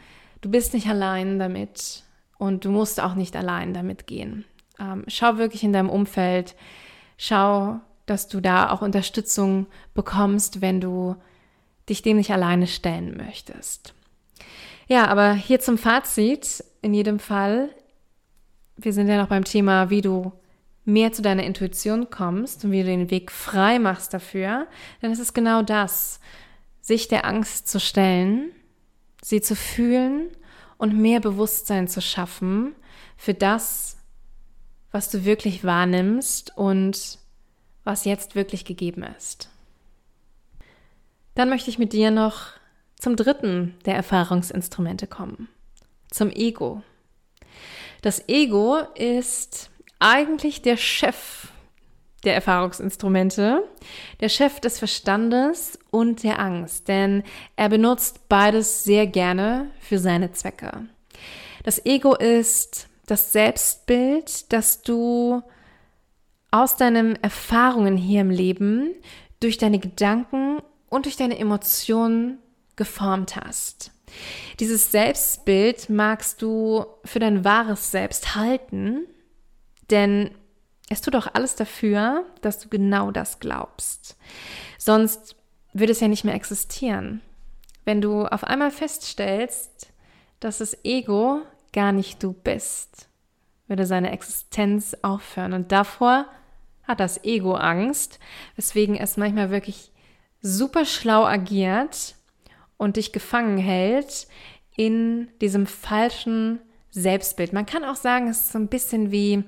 du 0.41 0.49
bist 0.49 0.73
nicht 0.73 0.87
allein 0.87 1.37
damit 1.37 2.03
und 2.43 2.65
du 2.65 2.71
musst 2.71 2.99
auch 2.99 3.15
nicht 3.15 3.37
allein 3.37 3.73
damit 3.73 4.05
gehen. 4.05 4.43
Ähm, 4.77 5.05
schau 5.07 5.37
wirklich 5.37 5.63
in 5.63 5.71
deinem 5.71 5.89
Umfeld, 5.89 6.55
schau, 7.17 7.79
dass 8.05 8.27
du 8.27 8.41
da 8.41 8.69
auch 8.69 8.81
Unterstützung 8.81 9.67
bekommst, 9.93 10.59
wenn 10.59 10.81
du 10.81 11.15
dich 11.87 12.01
dem 12.01 12.17
nicht 12.17 12.31
alleine 12.31 12.67
stellen 12.67 13.15
möchtest. 13.15 13.93
Ja, 14.87 15.07
aber 15.07 15.33
hier 15.33 15.61
zum 15.61 15.77
Fazit. 15.77 16.65
In 16.81 16.93
jedem 16.93 17.19
Fall, 17.19 17.69
wir 18.75 18.91
sind 18.91 19.07
ja 19.07 19.15
noch 19.15 19.29
beim 19.29 19.45
Thema, 19.45 19.89
wie 19.89 20.01
du 20.01 20.33
mehr 20.83 21.13
zu 21.13 21.21
deiner 21.21 21.43
Intuition 21.43 22.09
kommst 22.09 22.65
und 22.65 22.73
wie 22.73 22.81
du 22.81 22.87
den 22.87 23.09
Weg 23.09 23.31
frei 23.31 23.79
machst 23.79 24.13
dafür. 24.13 24.67
Denn 25.01 25.11
es 25.11 25.19
ist 25.19 25.33
genau 25.33 25.61
das, 25.61 26.19
sich 26.81 27.07
der 27.07 27.23
Angst 27.23 27.69
zu 27.69 27.79
stellen, 27.79 28.51
sie 29.21 29.39
zu 29.39 29.55
fühlen 29.55 30.29
und 30.83 30.99
mehr 30.99 31.21
Bewusstsein 31.21 31.87
zu 31.87 32.01
schaffen 32.01 32.75
für 33.15 33.33
das, 33.33 33.95
was 34.91 35.09
du 35.09 35.23
wirklich 35.23 35.63
wahrnimmst 35.63 36.57
und 36.57 37.19
was 37.85 38.03
jetzt 38.03 38.35
wirklich 38.35 38.65
gegeben 38.65 39.03
ist. 39.17 39.49
Dann 41.35 41.47
möchte 41.47 41.69
ich 41.69 41.79
mit 41.79 41.93
dir 41.93 42.11
noch 42.11 42.47
zum 42.99 43.15
dritten 43.15 43.75
der 43.85 43.95
Erfahrungsinstrumente 43.95 45.07
kommen, 45.07 45.47
zum 46.11 46.29
Ego. 46.29 46.83
Das 48.01 48.27
Ego 48.27 48.79
ist 48.95 49.71
eigentlich 49.99 50.63
der 50.63 50.75
Chef 50.75 51.47
der 52.23 52.35
Erfahrungsinstrumente, 52.35 53.63
der 54.19 54.29
Chef 54.29 54.59
des 54.59 54.79
Verstandes 54.79 55.77
und 55.91 56.23
der 56.23 56.39
Angst, 56.39 56.87
denn 56.87 57.23
er 57.55 57.69
benutzt 57.69 58.29
beides 58.29 58.83
sehr 58.83 59.07
gerne 59.07 59.69
für 59.79 59.99
seine 59.99 60.31
Zwecke. 60.31 60.87
Das 61.63 61.85
Ego 61.85 62.15
ist 62.15 62.87
das 63.05 63.33
Selbstbild, 63.33 64.51
das 64.53 64.81
du 64.81 65.41
aus 66.51 66.77
deinen 66.77 67.21
Erfahrungen 67.21 67.97
hier 67.97 68.21
im 68.21 68.29
Leben 68.29 68.91
durch 69.39 69.57
deine 69.57 69.79
Gedanken 69.79 70.59
und 70.89 71.05
durch 71.05 71.17
deine 71.17 71.37
Emotionen 71.37 72.37
geformt 72.75 73.35
hast. 73.35 73.91
Dieses 74.59 74.91
Selbstbild 74.91 75.89
magst 75.89 76.41
du 76.41 76.85
für 77.03 77.19
dein 77.19 77.43
wahres 77.43 77.91
Selbst 77.91 78.35
halten, 78.35 79.07
denn 79.89 80.31
es 80.89 81.01
tut 81.01 81.15
auch 81.15 81.27
alles 81.33 81.55
dafür, 81.55 82.25
dass 82.41 82.59
du 82.59 82.69
genau 82.69 83.11
das 83.11 83.39
glaubst. 83.39 84.17
Sonst 84.77 85.35
würde 85.73 85.91
es 85.91 85.99
ja 85.99 86.07
nicht 86.07 86.23
mehr 86.23 86.35
existieren. 86.35 87.21
Wenn 87.85 88.01
du 88.01 88.25
auf 88.25 88.43
einmal 88.43 88.71
feststellst, 88.71 89.91
dass 90.39 90.59
das 90.59 90.77
Ego 90.83 91.41
gar 91.73 91.91
nicht 91.91 92.21
du 92.21 92.33
bist, 92.33 93.07
würde 93.67 93.85
seine 93.85 94.11
Existenz 94.11 94.95
aufhören. 95.01 95.53
Und 95.53 95.71
davor 95.71 96.27
hat 96.83 96.99
das 96.99 97.23
Ego 97.23 97.55
Angst, 97.55 98.19
weswegen 98.55 98.95
es 98.95 99.17
manchmal 99.17 99.49
wirklich 99.49 99.91
super 100.41 100.85
schlau 100.85 101.25
agiert 101.25 102.15
und 102.77 102.97
dich 102.97 103.13
gefangen 103.13 103.57
hält 103.57 104.27
in 104.75 105.29
diesem 105.39 105.65
falschen 105.65 106.59
Selbstbild. 106.91 107.53
Man 107.53 107.65
kann 107.65 107.83
auch 107.83 107.95
sagen, 107.95 108.27
es 108.27 108.41
ist 108.41 108.51
so 108.51 108.59
ein 108.59 108.67
bisschen 108.67 109.11
wie 109.11 109.43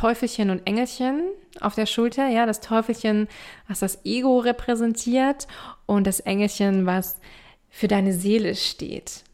Teufelchen 0.00 0.48
und 0.48 0.66
Engelchen 0.66 1.24
auf 1.60 1.74
der 1.74 1.84
Schulter. 1.84 2.26
Ja, 2.28 2.46
das 2.46 2.60
Teufelchen, 2.60 3.28
was 3.68 3.80
das 3.80 4.02
Ego 4.06 4.38
repräsentiert 4.38 5.46
und 5.84 6.06
das 6.06 6.20
Engelchen, 6.20 6.86
was 6.86 7.20
für 7.68 7.86
deine 7.86 8.14
Seele 8.14 8.54
steht. 8.54 9.24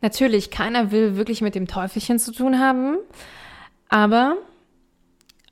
Natürlich, 0.00 0.50
keiner 0.50 0.90
will 0.90 1.16
wirklich 1.16 1.40
mit 1.40 1.54
dem 1.54 1.68
Teufelchen 1.68 2.18
zu 2.18 2.32
tun 2.32 2.58
haben, 2.58 2.96
aber 3.88 4.38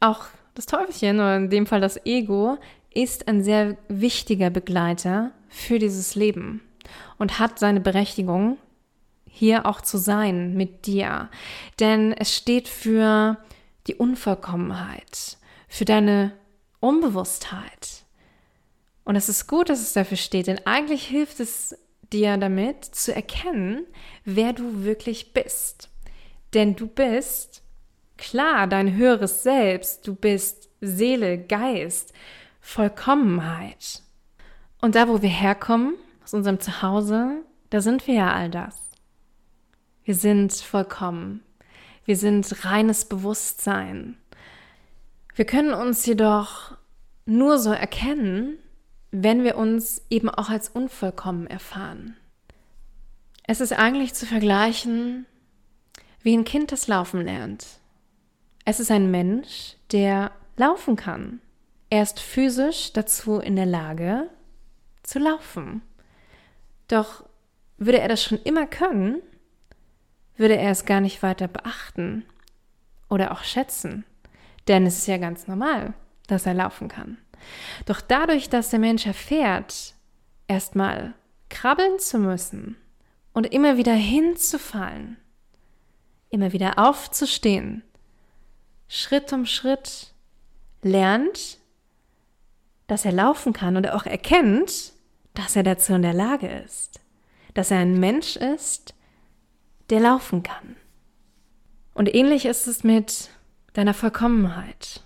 auch 0.01 0.25
das 0.55 0.67
Teufelchen 0.67 1.17
oder 1.17 1.37
in 1.37 1.49
dem 1.49 1.67
Fall 1.67 1.81
das 1.81 2.05
Ego 2.05 2.59
ist 2.93 3.29
ein 3.29 3.45
sehr 3.45 3.77
wichtiger 3.89 4.51
Begleiter 4.51 5.31
für 5.49 5.79
dieses 5.79 6.17
Leben 6.17 6.61
und 7.19 7.39
hat 7.39 7.61
seine 7.61 7.81
Berechtigung, 7.81 8.59
hier 9.27 9.65
auch 9.65 9.81
zu 9.81 9.97
sein 9.97 10.55
mit 10.55 10.87
dir. 10.87 11.31
Denn 11.79 12.13
es 12.13 12.37
steht 12.37 12.67
für 12.67 13.39
die 13.87 13.95
Unvollkommenheit, 13.95 15.39
für 15.69 15.85
deine 15.85 16.33
Unbewusstheit. 16.81 18.05
Und 19.05 19.17
es 19.17 19.29
ist 19.29 19.47
gut, 19.47 19.69
dass 19.69 19.81
es 19.81 19.93
dafür 19.93 20.17
steht, 20.17 20.47
denn 20.47 20.61
eigentlich 20.67 21.07
hilft 21.07 21.41
es 21.41 21.77
dir 22.13 22.37
damit 22.37 22.85
zu 22.85 23.15
erkennen, 23.15 23.87
wer 24.25 24.53
du 24.53 24.85
wirklich 24.85 25.33
bist. 25.33 25.89
Denn 26.55 26.77
du 26.77 26.87
bist, 26.87 27.63
klar, 28.19 28.67
dein 28.67 28.95
höheres 28.95 29.43
Selbst, 29.43 30.07
du 30.07 30.15
bist 30.15 30.69
Seele, 30.81 31.39
Geist, 31.39 32.13
Vollkommenheit. 32.61 34.03
Und 34.81 34.95
da, 34.95 35.09
wo 35.09 35.23
wir 35.23 35.31
herkommen, 35.31 35.95
aus 36.23 36.35
unserem 36.35 36.61
Zuhause, 36.61 37.43
da 37.71 37.81
sind 37.81 38.07
wir 38.07 38.15
ja 38.15 38.33
all 38.33 38.51
das. 38.51 38.91
Wir 40.05 40.15
sind 40.15 40.53
vollkommen. 40.53 41.43
Wir 42.05 42.17
sind 42.17 42.65
reines 42.65 43.05
Bewusstsein. 43.05 44.17
Wir 45.35 45.45
können 45.45 45.73
uns 45.73 46.05
jedoch 46.05 46.77
nur 47.27 47.59
so 47.59 47.71
erkennen, 47.71 48.59
wenn 49.11 49.45
wir 49.45 49.57
uns 49.57 50.03
eben 50.11 50.29
auch 50.29 50.51
als 50.51 50.69
unvollkommen 50.69 51.47
erfahren. 51.47 52.17
Es 53.45 53.61
ist 53.61 53.73
eigentlich 53.73 54.15
zu 54.15 54.27
vergleichen, 54.27 55.27
wie 56.23 56.37
ein 56.37 56.45
Kind 56.45 56.73
das 56.73 56.89
Laufen 56.89 57.21
lernt. 57.23 57.67
Es 58.65 58.81
ist 58.81 58.91
ein 58.91 59.11
Mensch, 59.11 59.77
der 59.91 60.31
laufen 60.57 60.97
kann. 60.97 61.41
Er 61.91 62.03
ist 62.03 62.21
physisch 62.21 62.93
dazu 62.93 63.39
in 63.39 63.57
der 63.57 63.67
Lage, 63.67 64.31
zu 65.03 65.19
laufen. 65.19 65.83
Doch 66.89 67.25
würde 67.77 68.01
er 68.01 68.09
das 68.09 68.23
schon 68.23 68.39
immer 68.43 68.67
können, 68.67 69.21
würde 70.37 70.57
er 70.57 70.71
es 70.71 70.85
gar 70.85 71.01
nicht 71.01 71.23
weiter 71.23 71.49
beachten 71.49 72.25
oder 73.09 73.33
auch 73.33 73.45
schätzen. 73.45 74.05
Denn 74.69 74.87
es 74.87 74.99
ist 74.99 75.07
ja 75.07 75.19
ganz 75.19 75.47
normal, 75.47 75.95
dass 76.27 76.47
er 76.47 76.55
laufen 76.55 76.89
kann. 76.89 77.19
Doch 77.87 78.01
dadurch, 78.01 78.49
dass 78.49 78.71
der 78.71 78.79
Mensch 78.79 79.07
erfährt, 79.07 79.95
erstmal 80.47 81.15
krabbeln 81.49 81.99
zu 81.99 82.19
müssen 82.19 82.77
und 83.33 83.53
immer 83.53 83.77
wieder 83.77 83.95
hinzufallen, 83.95 85.17
immer 86.31 86.53
wieder 86.53 86.79
aufzustehen, 86.79 87.83
Schritt 88.89 89.33
um 89.33 89.47
Schritt 89.47 90.13
lernt, 90.83 91.59
dass 92.87 93.05
er 93.05 93.13
laufen 93.13 93.53
kann 93.53 93.77
und 93.77 93.89
auch 93.89 94.05
erkennt, 94.05 94.93
dass 95.35 95.57
er 95.57 95.63
dazu 95.63 95.95
in 95.95 96.03
der 96.03 96.13
Lage 96.13 96.49
ist, 96.49 97.01
dass 97.55 97.71
er 97.71 97.79
ein 97.79 97.99
Mensch 97.99 98.37
ist, 98.37 98.95
der 99.93 100.01
laufen 100.01 100.43
kann. 100.43 100.75
Und 101.93 102.15
ähnlich 102.15 102.47
ist 102.47 102.67
es 102.67 102.83
mit 102.83 103.29
deiner 103.75 103.93
Vollkommenheit. 103.93 105.03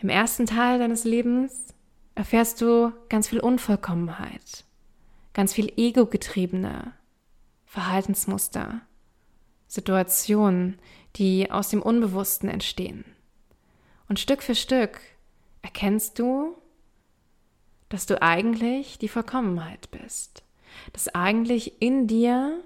Im 0.00 0.08
ersten 0.08 0.46
Teil 0.46 0.80
deines 0.80 1.04
Lebens 1.04 1.74
erfährst 2.16 2.60
du 2.60 2.92
ganz 3.08 3.28
viel 3.28 3.38
Unvollkommenheit, 3.38 4.64
ganz 5.32 5.54
viel 5.54 5.72
ego-getriebene 5.76 6.92
Verhaltensmuster, 7.66 8.80
Situationen, 9.68 10.80
die 11.14 11.52
aus 11.52 11.68
dem 11.68 11.80
Unbewussten 11.80 12.48
entstehen. 12.48 13.04
Und 14.08 14.18
Stück 14.18 14.42
für 14.42 14.56
Stück 14.56 14.98
erkennst 15.62 16.18
du, 16.18 16.56
dass 17.90 18.06
du 18.06 18.20
eigentlich 18.20 18.98
die 18.98 19.08
Vollkommenheit 19.08 19.88
bist, 19.92 20.42
dass 20.92 21.14
eigentlich 21.14 21.80
in 21.80 22.08
dir 22.08 22.60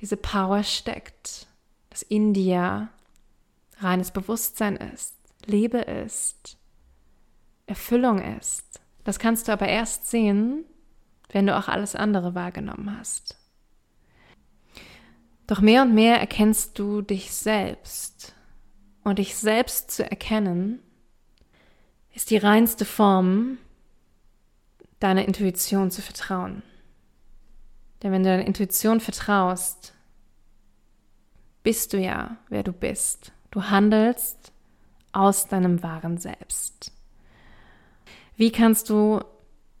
diese 0.00 0.16
Power 0.16 0.62
steckt, 0.62 1.46
dass 1.90 2.02
in 2.02 2.34
dir 2.34 2.88
reines 3.78 4.10
Bewusstsein 4.10 4.76
ist, 4.76 5.14
Liebe 5.44 5.78
ist, 5.78 6.58
Erfüllung 7.66 8.20
ist. 8.38 8.80
Das 9.04 9.18
kannst 9.18 9.48
du 9.48 9.52
aber 9.52 9.68
erst 9.68 10.10
sehen, 10.10 10.64
wenn 11.30 11.46
du 11.46 11.56
auch 11.56 11.68
alles 11.68 11.94
andere 11.94 12.34
wahrgenommen 12.34 12.96
hast. 12.98 13.36
Doch 15.46 15.60
mehr 15.60 15.82
und 15.82 15.94
mehr 15.94 16.18
erkennst 16.18 16.78
du 16.78 17.02
dich 17.02 17.32
selbst. 17.32 18.34
Und 19.04 19.20
dich 19.20 19.36
selbst 19.36 19.92
zu 19.92 20.08
erkennen, 20.08 20.80
ist 22.12 22.30
die 22.30 22.38
reinste 22.38 22.84
Form, 22.84 23.58
deiner 24.98 25.26
Intuition 25.26 25.90
zu 25.92 26.02
vertrauen. 26.02 26.62
Denn 28.02 28.12
wenn 28.12 28.22
du 28.22 28.28
deiner 28.28 28.46
Intuition 28.46 29.00
vertraust, 29.00 29.94
bist 31.62 31.92
du 31.92 31.98
ja, 31.98 32.36
wer 32.48 32.62
du 32.62 32.72
bist. 32.72 33.32
Du 33.50 33.64
handelst 33.64 34.52
aus 35.12 35.48
deinem 35.48 35.82
wahren 35.82 36.18
Selbst. 36.18 36.92
Wie 38.36 38.52
kannst 38.52 38.90
du 38.90 39.20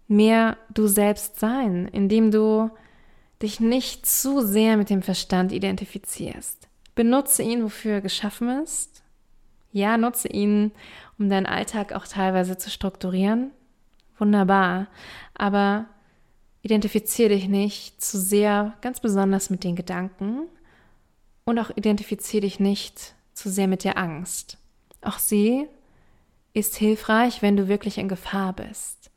mehr 0.08 0.56
du 0.72 0.86
selbst 0.86 1.38
sein, 1.38 1.86
indem 1.86 2.30
du 2.30 2.70
dich 3.42 3.60
nicht 3.60 4.06
zu 4.06 4.40
sehr 4.40 4.76
mit 4.76 4.88
dem 4.88 5.02
Verstand 5.02 5.52
identifizierst? 5.52 6.68
Benutze 6.94 7.42
ihn, 7.42 7.62
wofür 7.62 7.92
er 7.92 8.00
geschaffen 8.00 8.48
ist. 8.62 9.02
Ja, 9.72 9.98
nutze 9.98 10.28
ihn, 10.28 10.72
um 11.18 11.28
deinen 11.28 11.44
Alltag 11.44 11.92
auch 11.92 12.06
teilweise 12.06 12.56
zu 12.56 12.70
strukturieren. 12.70 13.50
Wunderbar. 14.18 14.86
Aber 15.34 15.86
identifiziere 16.66 17.28
dich 17.28 17.48
nicht 17.48 18.02
zu 18.02 18.18
sehr, 18.18 18.74
ganz 18.80 18.98
besonders 18.98 19.50
mit 19.50 19.62
den 19.62 19.76
Gedanken 19.76 20.48
und 21.44 21.60
auch 21.60 21.70
identifiziere 21.76 22.40
dich 22.40 22.58
nicht 22.58 23.14
zu 23.34 23.48
sehr 23.48 23.68
mit 23.68 23.84
der 23.84 23.96
Angst. 23.96 24.58
Auch 25.00 25.20
sie 25.20 25.68
ist 26.54 26.74
hilfreich, 26.74 27.40
wenn 27.40 27.56
du 27.56 27.68
wirklich 27.68 27.98
in 27.98 28.08
Gefahr 28.08 28.52
bist. 28.52 29.10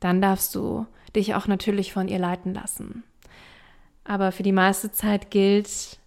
Dann 0.00 0.20
darfst 0.20 0.56
du 0.56 0.86
dich 1.14 1.36
auch 1.36 1.46
natürlich 1.46 1.92
von 1.92 2.08
ihr 2.08 2.18
leiten 2.18 2.52
lassen. 2.52 3.04
Aber 4.02 4.32
für 4.32 4.42
die 4.42 4.50
meiste 4.50 4.90
Zeit 4.90 5.30
gilt, 5.30 6.00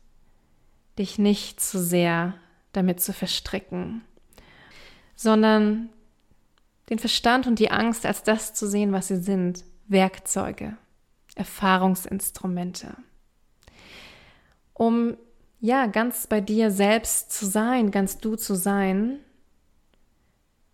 dich 0.99 1.17
nicht 1.17 1.61
zu 1.61 1.81
sehr 1.81 2.33
damit 2.73 2.99
zu 2.99 3.13
verstricken, 3.13 4.01
sondern 5.15 5.87
den 6.89 6.99
Verstand 6.99 7.47
und 7.47 7.59
die 7.59 7.71
Angst 7.71 8.05
als 8.05 8.23
das 8.23 8.53
zu 8.53 8.67
sehen, 8.67 8.91
was 8.91 9.07
sie 9.07 9.21
sind, 9.21 9.63
Werkzeuge, 9.87 10.77
Erfahrungsinstrumente. 11.35 12.95
Um 14.73 15.17
ja, 15.59 15.87
ganz 15.87 16.27
bei 16.27 16.41
dir 16.41 16.69
selbst 16.69 17.31
zu 17.31 17.45
sein, 17.45 17.91
ganz 17.91 18.19
du 18.19 18.35
zu 18.35 18.55
sein, 18.55 19.19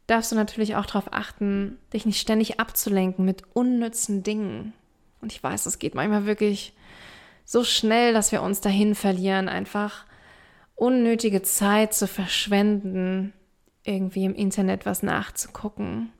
darfst 0.07 0.31
du 0.31 0.35
natürlich 0.35 0.75
auch 0.75 0.85
darauf 0.85 1.13
achten, 1.13 1.77
dich 1.93 2.05
nicht 2.05 2.19
ständig 2.19 2.59
abzulenken 2.59 3.23
mit 3.23 3.43
unnützen 3.55 4.23
Dingen. 4.23 4.73
Und 5.21 5.31
ich 5.31 5.41
weiß, 5.41 5.65
es 5.67 5.79
geht 5.79 5.95
manchmal 5.95 6.25
wirklich 6.25 6.73
so 7.45 7.63
schnell, 7.63 8.13
dass 8.13 8.31
wir 8.31 8.41
uns 8.41 8.59
dahin 8.59 8.95
verlieren, 8.95 9.47
einfach 9.47 10.05
unnötige 10.75 11.41
Zeit 11.43 11.93
zu 11.93 12.07
verschwenden, 12.07 13.33
irgendwie 13.83 14.25
im 14.25 14.35
Internet 14.35 14.85
was 14.85 15.03
nachzugucken. 15.03 16.11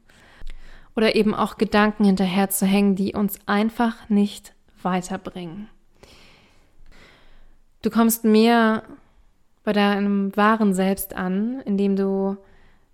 Oder 0.96 1.16
eben 1.16 1.34
auch 1.34 1.58
Gedanken 1.58 2.04
hinterher 2.04 2.50
zu 2.50 2.66
hängen, 2.66 2.96
die 2.96 3.14
uns 3.14 3.40
einfach 3.46 4.10
nicht 4.10 4.54
weiterbringen. 4.82 5.70
Du 7.82 7.90
kommst 7.90 8.24
mehr 8.24 8.84
bei 9.64 9.74
deinem 9.74 10.36
wahren 10.36 10.74
Selbst 10.74 11.16
an, 11.16 11.62
indem 11.62 11.96
du 11.96 12.38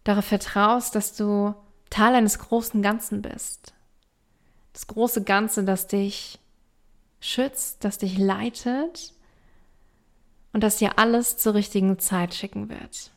darauf 0.04 0.26
vertraust, 0.26 0.96
dass 0.96 1.16
du 1.16 1.56
Teil 1.90 2.16
eines 2.16 2.40
großen 2.40 2.82
Ganzen 2.82 3.22
bist. 3.22 3.74
Das 4.74 4.88
große 4.88 5.24
Ganze, 5.24 5.64
das 5.64 5.88
dich 5.88 6.40
schützt, 7.20 7.84
das 7.84 7.98
dich 7.98 8.18
leitet 8.18 9.14
und 10.54 10.64
das 10.64 10.78
dir 10.78 10.98
alles 11.00 11.38
zur 11.38 11.54
richtigen 11.54 12.00
Zeit 12.00 12.34
schicken 12.34 12.70
wird. 12.70 13.12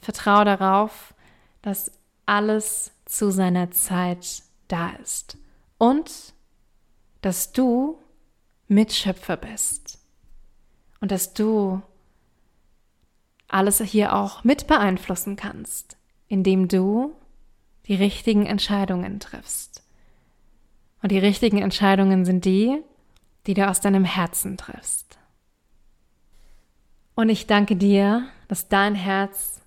Vertraue 0.00 0.44
darauf, 0.44 1.14
dass 1.62 1.90
alles 2.26 2.92
zu 3.08 3.30
seiner 3.30 3.70
Zeit 3.70 4.42
da 4.68 4.90
ist 4.90 5.38
und 5.78 6.34
dass 7.22 7.52
du 7.52 7.98
Mitschöpfer 8.68 9.36
bist 9.36 9.98
und 11.00 11.10
dass 11.10 11.32
du 11.32 11.82
alles 13.48 13.80
hier 13.80 14.14
auch 14.14 14.44
mit 14.44 14.66
beeinflussen 14.66 15.36
kannst, 15.36 15.96
indem 16.28 16.68
du 16.68 17.14
die 17.86 17.94
richtigen 17.94 18.44
Entscheidungen 18.44 19.20
triffst. 19.20 19.82
Und 21.02 21.10
die 21.10 21.18
richtigen 21.18 21.58
Entscheidungen 21.58 22.26
sind 22.26 22.44
die, 22.44 22.82
die 23.46 23.54
du 23.54 23.66
aus 23.66 23.80
deinem 23.80 24.04
Herzen 24.04 24.58
triffst. 24.58 25.18
Und 27.14 27.30
ich 27.30 27.46
danke 27.46 27.76
dir, 27.76 28.28
dass 28.48 28.68
dein 28.68 28.94
Herz 28.94 29.62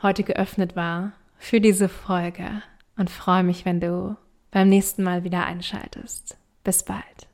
heute 0.00 0.22
geöffnet 0.22 0.76
war 0.76 1.12
für 1.38 1.60
diese 1.60 1.88
Folge 1.88 2.62
und 2.96 3.10
freue 3.10 3.42
mich, 3.42 3.64
wenn 3.64 3.80
du 3.80 4.16
beim 4.50 4.68
nächsten 4.68 5.02
Mal 5.02 5.24
wieder 5.24 5.44
einschaltest. 5.44 6.36
Bis 6.62 6.84
bald. 6.84 7.28